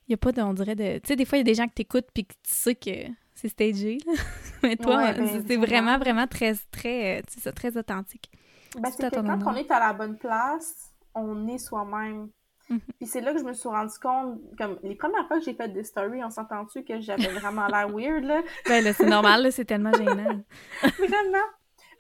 [0.09, 0.99] Il y a pas de, on dirait, de...
[0.99, 2.75] Tu sais, des fois, il y a des gens que t'écoutent puis que tu sais
[2.75, 4.13] que c'est stagé, là.
[4.63, 8.31] Mais toi, ben, c'est vraiment, vraiment très, très, c'est très authentique.
[8.77, 12.29] Ben, c'est que quand on est à la bonne place, on est soi-même.
[12.69, 12.81] Mhm.
[12.99, 15.55] Puis c'est là que je me suis rendu compte, comme les premières fois que j'ai
[15.55, 18.43] fait des stories, on s'entend-tu que j'avais vraiment l'air weird, là?
[18.67, 20.41] Ben là, c'est normal, là, c'est tellement gênant.
[20.99, 21.47] vraiment.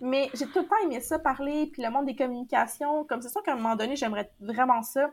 [0.00, 3.04] Mais j'ai tout le temps aimé ça, parler, puis le monde des communications.
[3.04, 5.10] Comme c'est sûr qu'à un moment donné, j'aimerais vraiment ça.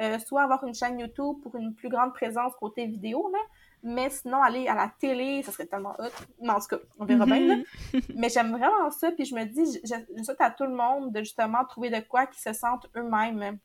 [0.00, 3.38] Euh, soit avoir une chaîne YouTube pour une plus grande présence côté vidéo, là.
[3.82, 6.04] Mais sinon, aller à la télé, ça serait tellement hot.
[6.40, 7.56] Mais en tout cas, on verra bien, là.
[7.56, 8.00] Mhm.
[8.16, 11.12] Mais j'aime vraiment ça, puis je me dis, je, je souhaite à tout le monde
[11.12, 13.58] de justement trouver de quoi qu'ils se sentent eux-mêmes.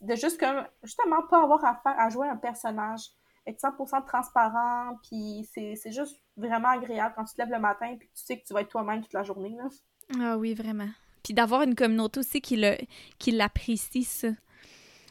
[0.00, 3.10] De juste comme, justement, pas avoir à faire, à jouer un personnage.
[3.46, 8.08] Être 100% transparent, puis c'est juste vraiment agréable quand tu te lèves le matin, puis
[8.08, 9.68] tu sais que tu vas être toi-même toute la journée, là.
[10.18, 10.88] Ah oui, vraiment.
[11.22, 12.56] Puis d'avoir une communauté aussi qui
[13.32, 14.28] l'apprécie, ça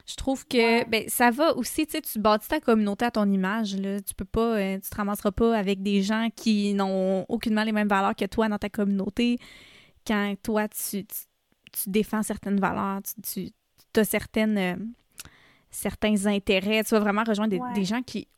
[0.07, 3.29] je trouve que ben, ça va aussi, tu sais, tu bâtis ta communauté à ton
[3.29, 3.75] image.
[3.75, 3.99] Là.
[3.99, 7.73] Tu peux pas, euh, tu te ramasseras pas avec des gens qui n'ont aucunement les
[7.73, 9.37] mêmes valeurs que toi dans ta communauté.
[10.05, 13.49] Quand toi, tu, tu, défends certaines valeurs, tu,
[13.93, 14.75] tu as certaines, euh,
[15.69, 18.29] certains intérêts, tu vas vraiment rejoindre des, gens qui,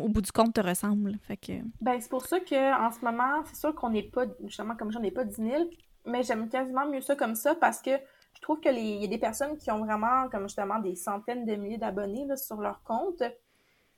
[0.00, 1.18] au bout du compte, te ressemblent.
[1.22, 1.54] Fait que...
[1.80, 5.02] Ben, c'est pour ça qu'en ce moment, c'est sûr qu'on n'est pas, justement, comme j'en
[5.02, 5.70] ai pas 10 000,
[6.06, 7.90] mais j'aime quasiment mieux ça comme ça parce que
[8.34, 11.54] je trouve qu'il y a des personnes qui ont vraiment, comme justement, des centaines de
[11.54, 13.22] milliers d'abonnés sur leur compte,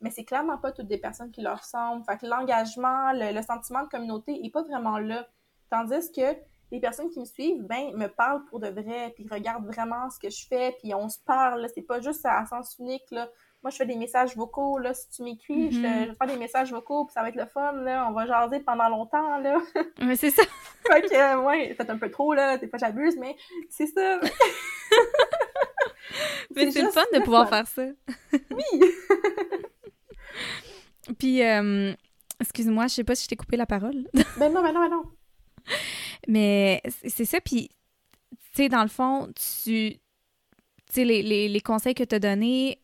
[0.00, 2.04] mais c'est clairement pas toutes des personnes qui leur ressemblent.
[2.04, 5.26] Fait que l'engagement, le, sentiment de communauté est pas vraiment là.
[5.70, 6.36] Tandis que
[6.70, 10.18] les personnes qui me suivent, ben, me parlent pour de vrai, puis regardent vraiment ce
[10.20, 11.66] que je fais, puis on se parle.
[11.74, 13.28] C'est pas juste à sens unique, là.
[13.62, 14.94] Moi, je fais des messages vocaux, là.
[14.94, 16.14] Si tu m'écris, je, mm-hmm.
[16.16, 18.06] fais des messages vocaux, puis ça va être le fun, là.
[18.08, 19.58] On va jaser pendant longtemps, là.
[20.00, 20.44] Mais c'est ça.
[20.86, 22.56] fait que, euh, ouais, c'est un peu trop, là.
[22.56, 23.34] Des fois, j'abuse, mais
[23.68, 24.20] c'est ça.
[26.54, 27.82] mais c'est le fun de pouvoir faire ça.
[28.32, 28.80] oui!
[31.18, 31.92] puis, euh,
[32.40, 34.06] excuse-moi, je sais pas si je t'ai coupé la parole.
[34.36, 35.02] ben non, ben non, ben non.
[36.28, 37.70] Mais c'est ça, puis,
[38.54, 39.98] tu sais, dans le fond, tu...
[40.86, 42.80] Tu sais, les, les, les conseils que tu as donnés,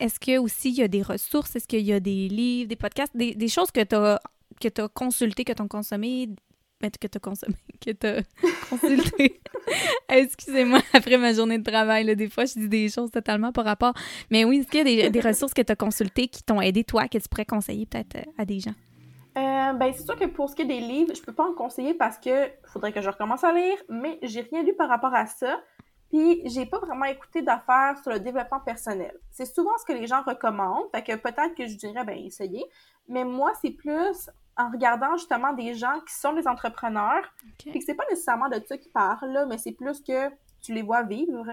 [0.00, 1.56] est-ce qu'il aussi il y a des ressources?
[1.56, 4.20] Est-ce qu'il y a des livres, des podcasts, des, choses que tu as,
[4.60, 6.28] que as consultées, que tu as consommées,
[6.80, 8.24] ben, que tu as consommé, que tu
[8.68, 9.40] consulté.
[10.08, 13.94] Excusez-moi, après ma journée de travail, des fois, je dis des choses totalement par rapport.
[14.30, 16.84] Mais oui, est-ce qu'il y a des, ressources que tu as consultées qui t'ont aidé,
[16.84, 18.74] toi, que tu pourrais conseiller peut-être euh, à des gens?
[19.36, 21.54] Euh, ben, c'est sûr que pour ce qui est des livres, je peux pas en
[21.54, 25.14] conseiller parce que faudrait que je recommence à lire, mais j'ai rien lu par rapport
[25.14, 25.60] à ça.
[26.14, 29.18] Puis j'ai pas vraiment écouté d'affaires sur le développement personnel.
[29.32, 32.64] C'est souvent ce que les gens recommandent, fait que peut-être que je dirais ben essayez,
[33.08, 37.84] mais moi c'est plus en regardant justement des gens qui sont des entrepreneurs, puis que
[37.84, 41.46] c'est pas nécessairement de ça qu'ils parlent mais c'est plus que tu les vois vivre,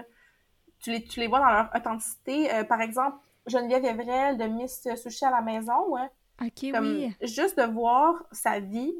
[0.78, 2.54] tu les, tu les vois dans leur authenticité.
[2.54, 3.16] Euh, par exemple,
[3.48, 6.08] Geneviève Evrel de Miss Sushi à la maison, ouais.
[6.40, 7.12] OK, oui.
[7.20, 8.94] Juste de voir sa vie,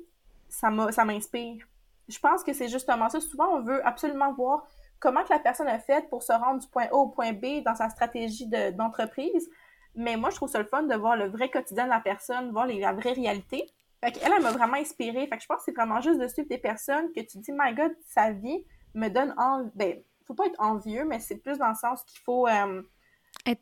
[0.49, 1.65] ça m'inspire.
[2.09, 3.21] Je pense que c'est justement ça.
[3.21, 4.67] Souvent, on veut absolument voir
[5.03, 7.63] comment que la personne a fait pour se rendre du point A au point B
[7.65, 9.51] dans sa stratégie d'entreprise.
[9.97, 12.53] mais moi, je trouve ça le fun de voir le vrai quotidien de la personne,
[12.53, 13.69] voir la vraie réalité.
[14.03, 15.27] Fait qu'elle, elle m'a vraiment inspirée.
[15.27, 17.53] Fait que je pense que c'est vraiment juste de suivre des personnes que tu dis,
[17.53, 19.71] my God, sa vie me donne envie.
[19.75, 22.83] Ben, faut pas être envieux, mais c'est plus dans le sens qu'il faut euh,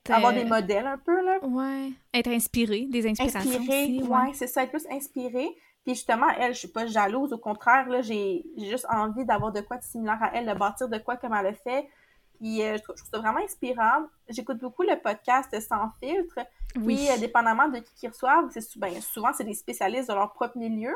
[0.09, 1.39] avoir des euh, modèles un peu, là.
[1.43, 1.91] Ouais.
[2.13, 3.51] Être inspiré, des inspirations.
[3.51, 5.49] Inspiré, ouais, c'est ça, être plus inspiré.
[5.85, 9.61] Puis justement, elle, je suis pas jalouse, au contraire, là, j'ai juste envie d'avoir de
[9.61, 11.89] quoi de similaire à elle, de bâtir de quoi comme elle le fait.
[12.41, 14.07] Puis euh, je, trouve, ça vraiment inspirant.
[14.29, 16.39] J'écoute beaucoup le podcast Sans filtre.
[16.77, 16.97] Oui.
[16.97, 20.33] Puis, euh, dépendamment de qui qui reçoivent, c'est ben, souvent, c'est des spécialistes de leur
[20.33, 20.95] propre milieu.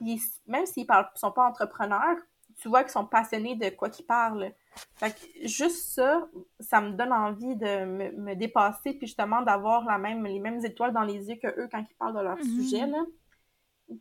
[0.00, 2.16] même s'ils ne sont pas entrepreneurs,
[2.60, 4.52] tu vois qu'ils sont passionnés de quoi qu'ils parlent.
[4.96, 6.28] Fait que juste ça,
[6.60, 10.92] ça me donne envie de me, dépasser, puis justement d'avoir la même, les mêmes étoiles
[10.92, 12.42] dans les yeux que eux quand ils parlent de leur mhm.
[12.42, 12.86] sujet.
[12.86, 13.02] Là.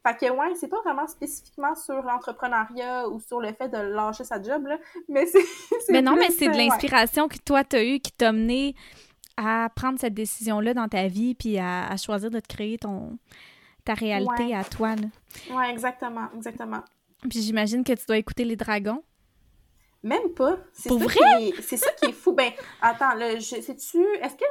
[0.05, 4.23] Fait que ouais, c'est pas vraiment spécifiquement sur l'entrepreneuriat ou sur le fait de lâcher
[4.23, 4.77] sa job, là,
[5.07, 5.39] mais c'est...
[5.89, 8.75] Mais non, mais c'est de l'inspiration que toi, t'as eu qui t'a mené
[9.37, 13.17] à prendre cette décision-là dans ta vie, puis à, choisir de te créer ton
[13.85, 15.07] ta réalité à toi, là.
[15.55, 16.83] Ouais, exactement, exactement.
[17.27, 19.01] Puis j'imagine que tu dois écouter les dragons.
[20.03, 20.57] Même pas.
[20.73, 21.77] C'est ça, Qui est...
[21.77, 22.33] ça qui est fou.
[22.33, 23.41] Ben, attends, là, je...
[23.41, 24.03] sais-tu...
[24.21, 24.45] Est-ce que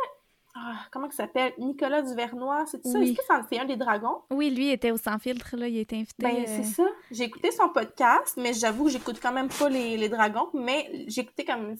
[0.60, 1.52] ah, comment il s'appelle?
[1.58, 2.98] Nicolas Duvernois, c'est ça?
[2.98, 4.22] Est-ce que c'est un des dragons?
[4.30, 6.22] Oui, lui était au Sans Filtre, là, il été invité.
[6.22, 6.92] Ben, c'est euh, ça.
[7.10, 11.04] J'ai écouté son podcast, mais j'avoue que j'écoute quand même pas les, les dragons, mais
[11.06, 11.76] j'ai écouté comme,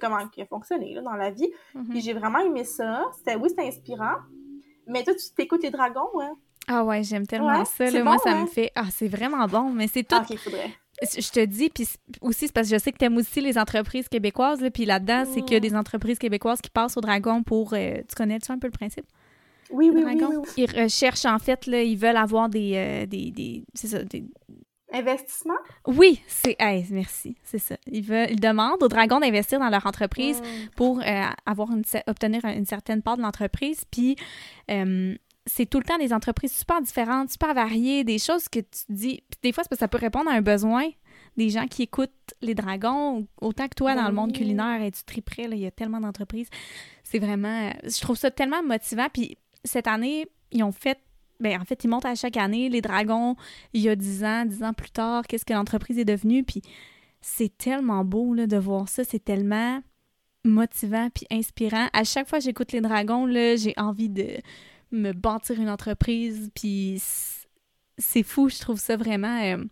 [0.00, 1.50] comment il a fonctionné, là, dans la vie.
[1.74, 1.88] Mhm.
[1.90, 3.04] Puis j'ai vraiment aimé ça.
[3.16, 4.16] C'était, oui, c'était inspirant.
[4.86, 6.30] Mais toi, tu t'écoutes les dragons, ouais?
[6.66, 7.90] Ah ouais, j'aime tellement ça.
[7.90, 8.04] Là.
[8.04, 8.46] Moi, ça me hein?
[8.46, 8.72] fait...
[8.74, 10.16] Ah, c'est vraiment bon, mais c'est tout...
[10.18, 10.72] Ah, faudrait
[11.04, 11.88] je te dis, puis
[12.20, 14.84] aussi, c'est parce que je sais que tu aimes aussi les entreprises québécoises, là, puis
[14.84, 17.72] là-dedans, c'est que des entreprises québécoises qui passent au Dragon pour.
[17.72, 19.06] Euh, tu connais-tu un peu le principe?
[19.70, 20.20] Oui, oui, oui,
[20.56, 22.72] Ils recherchent, en fait, là, ils veulent avoir des.
[22.74, 24.24] Euh, des, des c'est ça, des...
[24.92, 25.54] Investissement?
[25.86, 26.56] Oui, c'est.
[26.90, 27.76] merci, c'est ça.
[27.86, 30.68] Ils, veulent, ils demandent au Dragon d'investir dans leur entreprise mm.
[30.76, 33.84] pour euh, avoir une, obtenir une certaine part de l'entreprise.
[33.90, 34.14] Puis
[35.46, 39.22] c'est tout le temps des entreprises super différentes, super variées, des choses que tu dis.
[39.28, 40.88] Puis des fois, parce que ça peut répondre à un besoin
[41.36, 45.04] des gens qui écoutent les dragons, autant que toi dans le monde culinaire, et tu
[45.04, 46.48] triperais, là, il y a tellement d'entreprises.
[47.02, 47.70] C'est vraiment.
[47.82, 49.08] Je trouve ça tellement motivant.
[49.12, 50.98] Puis cette année, ils ont fait.
[51.40, 53.34] Ben, en fait, ils montent à chaque année les dragons
[53.72, 56.44] il y a dix ans, dix ans plus tard, qu'est-ce que l'entreprise est devenue.
[56.44, 56.62] Puis
[57.20, 59.02] c'est tellement beau là, de voir ça.
[59.02, 59.82] C'est tellement
[60.44, 61.88] motivant puis inspirant.
[61.92, 64.38] À chaque fois que j'écoute les dragons, là, j'ai envie de
[64.94, 66.50] me bâtir une entreprise.
[66.54, 67.02] Puis
[67.98, 69.42] c'est fou, je trouve ça vraiment.
[69.42, 69.64] Euh,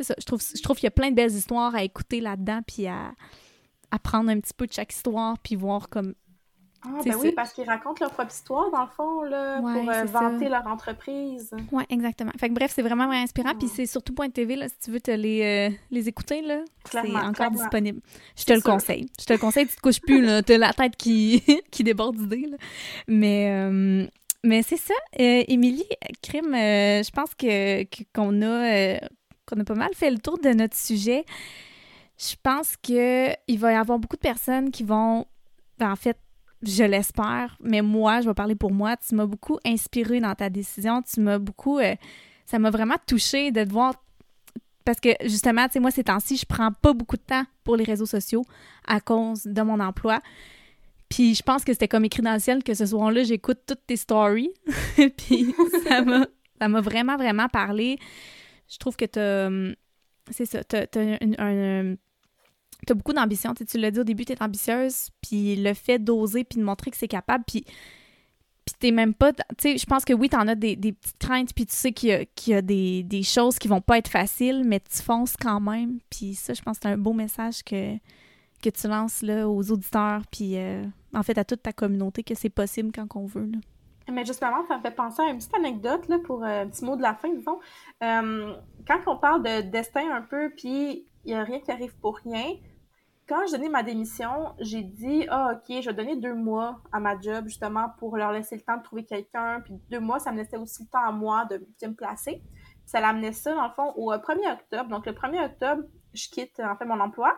[0.00, 2.60] ça, je trouve, je trouve qu'il y a plein de belles histoires à écouter là-dedans,
[2.66, 3.12] puis à
[3.90, 6.14] apprendre un petit peu de chaque histoire, puis voir comme.
[6.84, 10.04] Ah, ben oui, parce qu'ils racontent leur propre histoire, dans le fond, là, pour euh,
[10.04, 11.54] vanter leur entreprise.
[11.70, 12.32] Oui, exactement.
[12.36, 13.54] Fait que bref, c'est vraiment, vraiment inspirant.
[13.56, 16.64] Puis c'est surtout Point TV, là, si tu veux te les, euh, les écouter, là,
[16.90, 18.00] c'est encore disponible.
[18.36, 19.08] Je te le conseille.
[19.20, 20.42] Je te le conseille, tu te couches plus, là.
[20.42, 21.40] T'as la tête qui,
[21.70, 22.56] qui déborde d'idées, là.
[23.06, 24.10] Mais,
[24.44, 24.94] mais c'est ça.
[25.20, 25.86] Euh, Émilie,
[26.20, 28.98] Crime, euh, je pense que qu'on a, euh,
[29.46, 31.24] qu'on a pas mal fait le tour de notre sujet.
[32.18, 35.26] Je pense qu'il va y avoir beaucoup de personnes qui vont,
[35.78, 36.18] ben, en fait,
[36.62, 38.96] je l'espère, mais moi, je vais parler pour moi.
[38.96, 41.02] Tu m'as beaucoup inspiré dans ta décision.
[41.02, 41.80] Tu m'as beaucoup.
[42.46, 43.94] ça m'a vraiment touché de te voir.
[44.84, 47.76] Parce que justement, tu sais, moi, ces temps-ci, je prends pas beaucoup de temps pour
[47.76, 48.44] les réseaux sociaux
[48.86, 50.20] à cause de mon emploi.
[51.12, 53.86] Puis je pense que c'était comme écrit dans le ciel que ce soir-là, j'écoute toutes
[53.86, 54.50] tes stories.
[55.18, 55.54] puis
[55.86, 56.26] ça m'a,
[56.58, 57.98] ça m'a vraiment, vraiment parlé.
[58.66, 59.50] Je trouve que t'as...
[60.30, 61.04] C'est ça, t'as, t'as
[62.94, 63.52] beaucoup d'ambition.
[63.52, 65.10] Tu, l'as dit au début, t'es ambitieuse.
[65.20, 67.66] Puis le fait d'oser puis de montrer que c'est capable, puis...
[68.64, 69.34] Puis t'es même pas...
[69.34, 71.92] Tu sais, je pense que oui, t'en as des, des petites craintes, puis tu sais
[71.92, 74.80] qu'il y a, qu'il y a des, des, choses qui vont pas être faciles, mais
[74.80, 75.98] tu fonces quand même.
[76.08, 77.98] Puis ça, je pense que c'est un beau message que,
[78.62, 80.84] que tu lances là, aux auditeurs, puis euh,
[81.14, 83.46] en fait à toute ta communauté, que c'est possible quand on veut.
[83.46, 83.58] Là.
[84.10, 86.84] Mais justement, ça me fait penser à une petite anecdote là, pour euh, un petit
[86.84, 87.58] mot de la fin, disons.
[88.02, 88.54] Euh,
[88.86, 92.16] quand on parle de destin un peu, puis il n'y a rien qui arrive pour
[92.18, 92.54] rien,
[93.28, 96.98] quand j'ai donné ma démission, j'ai dit Ah, ok, je vais donner deux mois à
[96.98, 99.60] ma job, justement, pour leur laisser le temps de trouver quelqu'un.
[99.60, 102.42] Puis deux mois, ça me laissait aussi le temps à moi de, de me placer.
[102.84, 104.90] Ça l'amenait ça, dans le fond, au 1er octobre.
[104.90, 107.32] Donc, le 1er octobre, je quitte, en fait, mon emploi.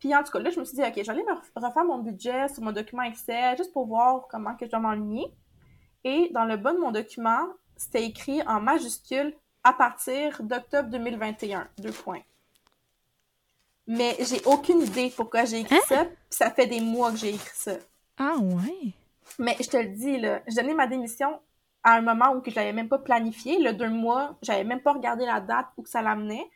[0.00, 1.34] Puis en tout cas, là, je me suis dit, OK, j'allais me
[1.66, 5.32] refaire mon budget sur mon document Excel juste pour voir comment que je dois m'enligner.
[6.02, 7.46] Et dans le bas de mon document,
[7.76, 11.68] c'était écrit en majuscule à partir d'octobre 2021.
[11.78, 12.22] Deux points.
[13.86, 15.80] Mais j'ai aucune idée pourquoi j'ai écrit hein?
[15.86, 16.04] ça.
[16.04, 17.72] Puis ça fait des mois que j'ai écrit ça.
[18.16, 18.92] Ah ouais.
[19.38, 21.40] Mais je te le dis, là, j'ai donné ma démission
[21.82, 23.58] à un moment où je l'avais même pas planifié.
[23.58, 26.48] Le deux mois, j'avais même pas regardé la date où que ça l'amenait.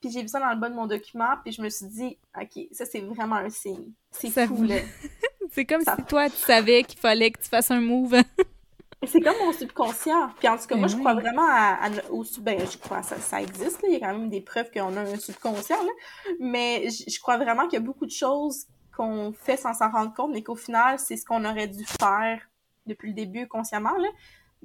[0.00, 2.18] Puis j'ai vu ça dans le bas de mon document, puis je me suis dit,
[2.40, 3.92] OK, ça, c'est vraiment un signe.
[4.10, 4.76] C'est fou, là.
[5.50, 8.14] c'est comme si toi, tu savais qu'il fallait que tu fasses un move.
[9.06, 10.30] c'est comme mon subconscient.
[10.38, 13.40] Puis en tout cas, moi, je crois vraiment à, au ben, je crois ça, ça
[13.40, 13.88] existe, là.
[13.88, 16.32] il y a quand même des preuves qu'on a un subconscient, là.
[16.40, 18.66] mais je crois vraiment qu'il y a beaucoup de choses
[18.96, 22.40] qu'on fait sans s'en rendre compte, mais qu'au final, c'est ce qu'on aurait dû faire
[22.86, 24.08] depuis le début consciemment, là.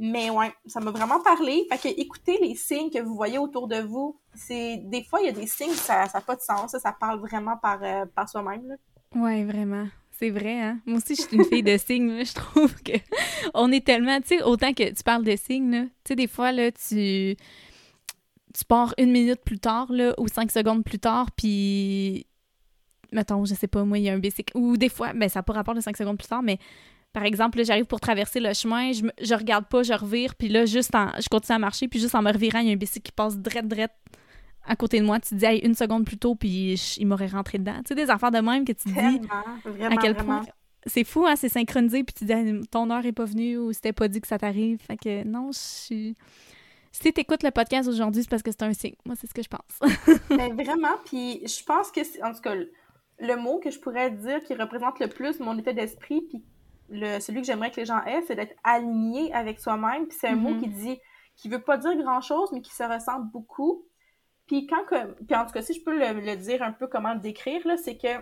[0.04, 1.68] Mais ouais, ça m'a vraiment parlé.
[1.72, 4.20] Fait que écoutez les signes que vous voyez autour de vous.
[4.34, 7.20] C'est des fois il y a des signes ça n'a pas de sens, ça, parle
[7.20, 8.78] vraiment par, euh, par soi-même.
[9.16, 9.88] Ouais, vraiment.
[10.10, 10.80] C'est vrai, hein?
[10.88, 12.93] Moi aussi, je suis une fille de signes, Je trouve que
[13.54, 16.52] on est tellement, tu sais, autant que tu parles de signes, tu sais, des fois,
[16.52, 17.36] là, tu
[18.54, 22.26] tu pars une minute plus tard, là, ou cinq secondes plus tard, puis
[23.12, 24.58] mettons, je sais pas, moi, il y a un bicycle.
[24.58, 26.58] Ou des fois, ben, ça n'a pas rapport de cinq secondes plus tard, mais
[27.14, 30.66] par exemple, j'arrive pour traverser le chemin, je, je regarde pas, je revire, puis là,
[30.66, 32.78] juste en, je continue à marcher, puis juste en me revirant, il y a un
[32.78, 33.91] bicycle qui passe drette, drette
[34.66, 35.20] à côté de moi.
[35.20, 37.78] Tu te dis, une seconde plus tôt, puis il m'aurait rentré dedans.
[37.80, 39.28] Tu sais, des affaires de même que tu dis vraiment,
[39.89, 40.43] à quel point.
[40.88, 43.93] C'est fou, hein, c'est synchronisé, puis tu dis, ton heure est pas venue ou c'était
[43.93, 44.80] pas dit que ça t'arrive.
[44.80, 46.16] Fait que non, je suis.
[46.91, 48.95] Si t'écoutes le podcast aujourd'hui, c'est parce que c'est un signe.
[49.05, 49.80] Moi, c'est ce que je pense.
[50.30, 54.43] ben, vraiment, puis je pense que, en tout cas, le mot que je pourrais dire
[54.43, 56.43] qui représente le plus mon état d'esprit, puis
[56.92, 60.08] le, celui que j'aimerais que les gens aient, c'est d'être aligné avec soi-même.
[60.08, 60.60] Puis c'est un mot mm-hmm.
[60.60, 61.00] qui dit,
[61.36, 63.86] qui veut pas dire grand-chose, mais qui se ressent beaucoup.
[64.48, 67.14] Puis quand que, puis en tout cas, si je peux le, dire un peu comment
[67.14, 68.22] le décrire, là, c'est que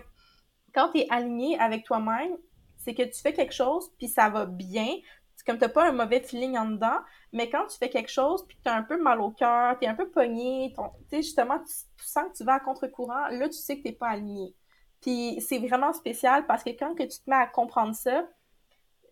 [0.72, 2.36] quand tu es aligné avec toi-même,
[2.76, 4.88] c'est que tu fais quelque chose, puis ça va bien.
[5.34, 6.98] C'est comme t'as pas un mauvais feeling en dedans,
[7.32, 9.94] mais quand tu fais quelque chose, puis t'as un peu mal au cœur, t'es un
[9.94, 13.78] peu pogné, tu sais, justement, tu, sens que tu vas à contre-courant, là, tu sais
[13.78, 14.54] que t'es pas aligné.
[15.00, 18.28] Puis c'est vraiment spécial parce que quand que tu te mets à comprendre ça,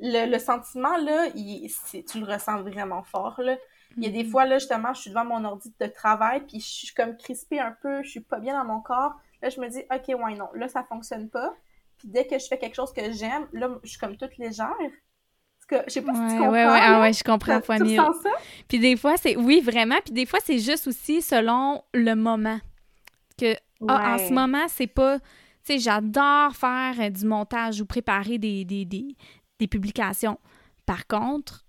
[0.01, 3.57] le, sentiment, là, il, tu le ressens vraiment fort, là.
[3.97, 4.31] Il y a des mm-hmm.
[4.31, 7.59] fois, là, justement, je suis devant mon ordi de travail, puis je suis comme crispée
[7.59, 9.15] un peu, je suis pas bien dans mon corps.
[9.43, 11.53] Là, je me dis, OK, ouais, non, là, ça fonctionne pas.
[11.97, 14.77] Puis dès que je fais quelque chose que j'aime, là, je suis comme toute légère.
[15.67, 16.51] Que, je sais pas si tu comprends.
[16.51, 18.31] Ouais, ouais, ah ouais, je comprends, Tu sens ça?
[18.69, 19.99] Puis des fois, c'est, oui, vraiment.
[20.03, 22.59] Puis des fois, c'est juste aussi selon le moment.
[23.37, 23.55] Que,
[23.87, 25.19] ah, en ce moment, c'est pas
[25.69, 29.17] sais, j'adore faire euh, du montage ou préparer des, des,
[29.67, 30.39] publications.
[30.87, 31.65] Par contre,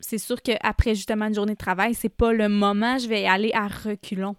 [0.00, 3.52] c'est sûr qu'après justement une journée de travail, c'est pas le moment, je vais aller
[3.54, 4.36] à reculons.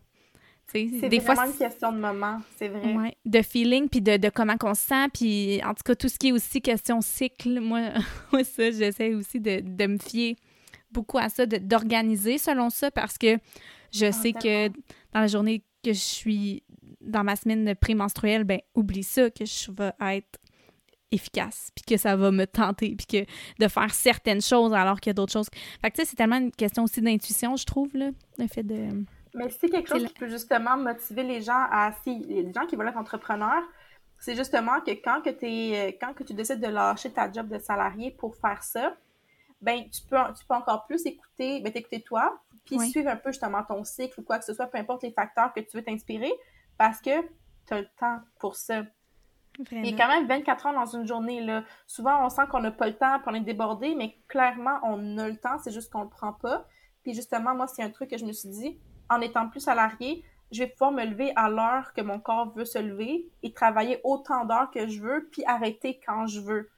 [0.71, 2.93] C'est des vraiment fois, une question de moment, c'est vrai.
[2.95, 6.17] Ouais, de feeling, puis de, comment on se sent, puis en tout cas, tout ce
[6.17, 7.91] qui est aussi question cycle, moi,
[8.33, 10.35] moi ça, j'essaie aussi de, de, me fier
[10.91, 13.37] beaucoup à ça, d'organiser selon ça, parce que
[13.91, 14.69] je ah, sais que
[15.13, 16.63] dans la journée que je suis
[16.99, 20.39] dans ma semaine prémenstruelle, ben oublie ça que je vais être
[21.15, 23.31] efficace, puis que ça va me tenter, puis que
[23.63, 25.47] de faire certaines choses alors qu'il y a d'autres choses.
[25.81, 28.63] Fait que tu sais, c'est tellement une question aussi d'intuition, je trouve, là, le fait
[28.63, 29.03] de...
[29.33, 31.91] Mais c'est quelque chose qui peut justement motiver les gens à...
[32.03, 33.63] Si, les gens qui veulent être entrepreneurs,
[34.17, 37.59] c'est justement que quand que, es, quand que tu décides de lâcher ta job de
[37.59, 38.95] salarié pour faire ça,
[39.61, 43.31] ben tu peux, tu peux encore plus écouter, ben t'écouter toi, puis suivre un peu
[43.31, 45.83] justement ton cycle ou quoi que ce soit, peu importe les facteurs que tu veux
[45.83, 46.31] t'inspirer,
[46.77, 47.21] parce que
[47.67, 48.83] tu as le temps pour ça.
[49.71, 51.41] Il y a quand même 24 heures dans une journée.
[51.41, 51.63] Là.
[51.87, 55.27] Souvent, on sent qu'on n'a pas le temps, qu'on est débordé, mais clairement, on a
[55.27, 56.65] le temps, c'est juste qu'on ne le prend pas.
[57.03, 58.79] Puis justement, moi, c'est un truc que je me suis dit,
[59.09, 62.65] en étant plus salarié, je vais pouvoir me lever à l'heure que mon corps veut
[62.65, 66.69] se lever et travailler autant d'heures que je veux, puis arrêter quand je veux.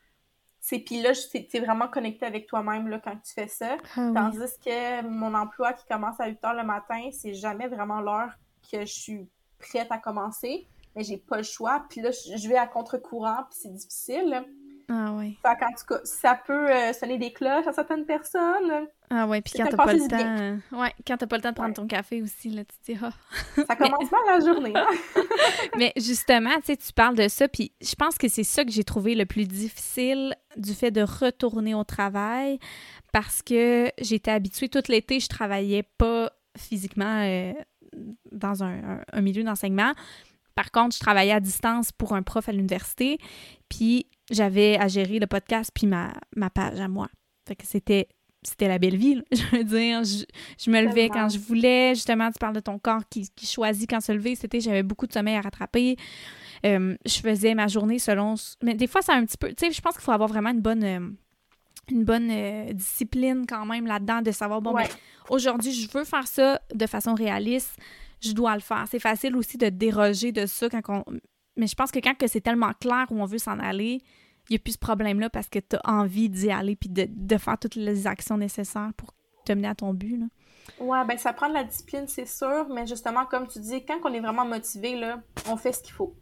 [0.60, 3.78] C'est puis là, es vraiment connecté avec toi-même là, quand tu fais ça.
[3.96, 8.02] Ah Tandis que mon emploi qui commence à 8 heures le matin, c'est jamais vraiment
[8.02, 8.34] l'heure
[8.70, 10.68] que je suis prête à commencer,
[10.98, 11.86] mais j'ai pas le choix.
[11.90, 14.44] Puis là, je vais à contre-courant, puis c'est difficile.
[14.90, 15.38] Ah oui.
[15.42, 18.88] Fait qu'en tout cas, ça peut euh, sonner des cloches à certaines personnes.
[19.10, 20.80] Ah ouais, puis quand t'as pas le temps...
[20.80, 23.00] Ouais, quand t'as pas le temps de prendre ton café aussi, là, tu te dis...
[23.04, 23.64] Oh.
[23.68, 24.74] ça commence mal la journée.
[24.74, 24.88] Hein.
[25.78, 28.72] mais justement, tu sais, tu parles de ça, puis je pense que c'est ça que
[28.72, 32.58] j'ai trouvé le plus difficile du fait de retourner au travail,
[33.12, 37.24] parce que j'étais habituée, tout l'été, je travaillais pas physiquement...
[37.24, 37.54] Euh,
[38.32, 39.94] dans un, milieu d'enseignement.
[40.58, 43.20] Par contre, je travaillais à distance pour un prof à l'université,
[43.70, 47.10] puis j'avais à gérer le podcast puis ma, ma page à moi.
[47.48, 48.08] Fait que c'était
[48.42, 50.04] c'était la belle vie, je veux dire.
[50.04, 51.94] Je, me levais quand je voulais.
[51.94, 54.34] Justement, tu parles de ton corps qui, choisit quand se lever.
[54.34, 55.96] C'était, j'avais beaucoup de sommeil à rattraper.
[56.66, 58.34] Euh, je faisais ma journée selon...
[58.64, 59.50] Mais des fois, c'est un petit peu...
[59.50, 60.84] Tu sais, je pense qu'il faut avoir vraiment une bonne...
[60.84, 61.00] Euh,
[61.90, 64.88] une bonne euh, discipline quand même là-dedans de savoir, bon, ben,
[65.30, 67.78] aujourd'hui, je veux faire ça de façon réaliste,
[68.22, 68.86] je dois le faire.
[68.90, 71.04] C'est facile aussi de déroger de ça quand on...
[71.56, 74.02] Mais je pense que quand que c'est tellement clair où on veut s'en aller,
[74.50, 77.38] il n'y a plus ce problème-là parce que tu as envie d'y aller puis de,
[77.38, 79.14] faire toutes les actions nécessaires pour
[79.46, 80.18] te mener à ton but.
[80.18, 80.26] Là.
[80.80, 84.00] Ouais, ben ça prend de la discipline, c'est sûr, mais justement, comme tu dis, quand
[84.04, 86.16] on est vraiment motivé, là, on fait ce qu'il faut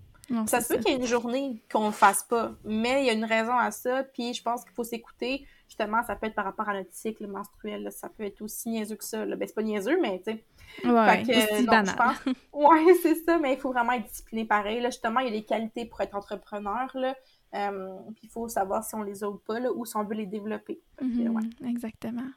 [0.47, 3.09] ça se peut qu'il y ait une journée qu'on ne fasse pas, mais il y
[3.09, 5.45] a une raison à ça, puis je pense qu'il faut s'écouter.
[5.77, 8.95] Justement, ça peut être par rapport à notre cycle menstruel, ça peut être aussi niaiseux
[8.95, 9.25] que ça.
[9.25, 10.43] Ben, c'est pas niaiseux, mais tu sais.
[10.85, 11.95] Ouais, banal.
[12.53, 14.79] Ouais, c'est ça, mais il faut vraiment être discipliné pareil.
[14.79, 17.13] Là, justement, il y a des qualités pour être entrepreneur, là.
[17.55, 20.03] Euh, puis il faut savoir si on les a ou pas, là, ou si on
[20.03, 20.79] veut les développer.
[21.01, 22.29] Mm-hmm, exactement.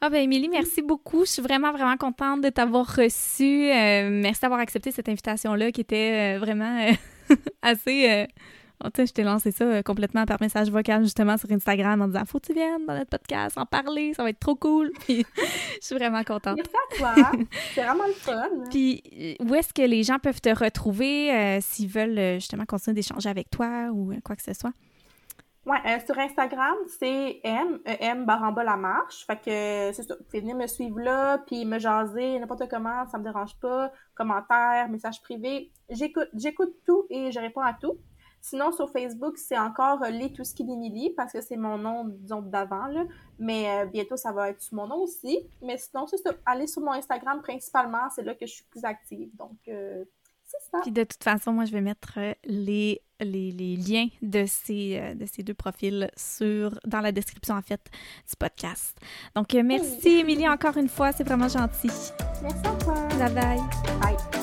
[0.00, 1.24] Ah ben Émilie, merci beaucoup.
[1.24, 3.70] Je suis vraiment, vraiment contente de t'avoir reçue.
[3.72, 8.28] Euh, merci d'avoir accepté cette invitation-là qui était euh, vraiment euh, assez
[8.84, 12.38] je t'ai lancé ça euh, complètement par message vocal justement sur Instagram en disant Faut
[12.38, 14.90] que tu viennes dans notre podcast en parler, ça va être trop cool.
[15.00, 15.24] Puis
[15.80, 16.56] je suis vraiment contente.
[16.56, 17.30] Merci à toi.
[17.74, 18.48] C'est vraiment le fun.
[18.70, 19.02] Puis
[19.40, 23.28] euh, où est-ce que les gens peuvent te retrouver euh, s'ils veulent justement continuer d'échanger
[23.28, 24.72] avec toi ou quoi que ce soit?
[25.68, 29.26] Ouais, sur Instagram, c'est M, e M baramba la marche.
[29.26, 30.14] Fait que c'est ça.
[30.16, 33.92] Vous pouvez venir me suivre là, puis me jaser n'importe comment, ça me dérange pas.
[34.14, 35.70] Commentaires, messages privés.
[35.90, 37.98] J'écoute, j'écoute tout et je réponds à tout.
[38.40, 42.42] Sinon, sur Facebook, c'est encore euh, Les Touski d'Émilie parce que c'est mon nom, disons,
[42.42, 43.04] d'avant, là.
[43.38, 45.40] Mais euh, bientôt, ça va être sous mon nom aussi.
[45.62, 46.30] Mais sinon, c'est ça.
[46.46, 49.28] Allez sur mon Instagram principalement, c'est là que je suis plus active.
[49.36, 50.04] Donc, euh,
[50.44, 50.78] c'est ça.
[50.82, 55.26] Puis de toute façon, moi, je vais mettre les, les, les liens de ces, de
[55.26, 57.82] ces deux profils sur, dans la description, en fait,
[58.28, 58.98] du podcast.
[59.34, 61.12] Donc, merci, Émilie, encore une fois.
[61.12, 61.90] C'est vraiment gentil.
[62.42, 62.94] Merci à toi.
[63.18, 63.60] Bye bye.
[64.00, 64.37] Bye.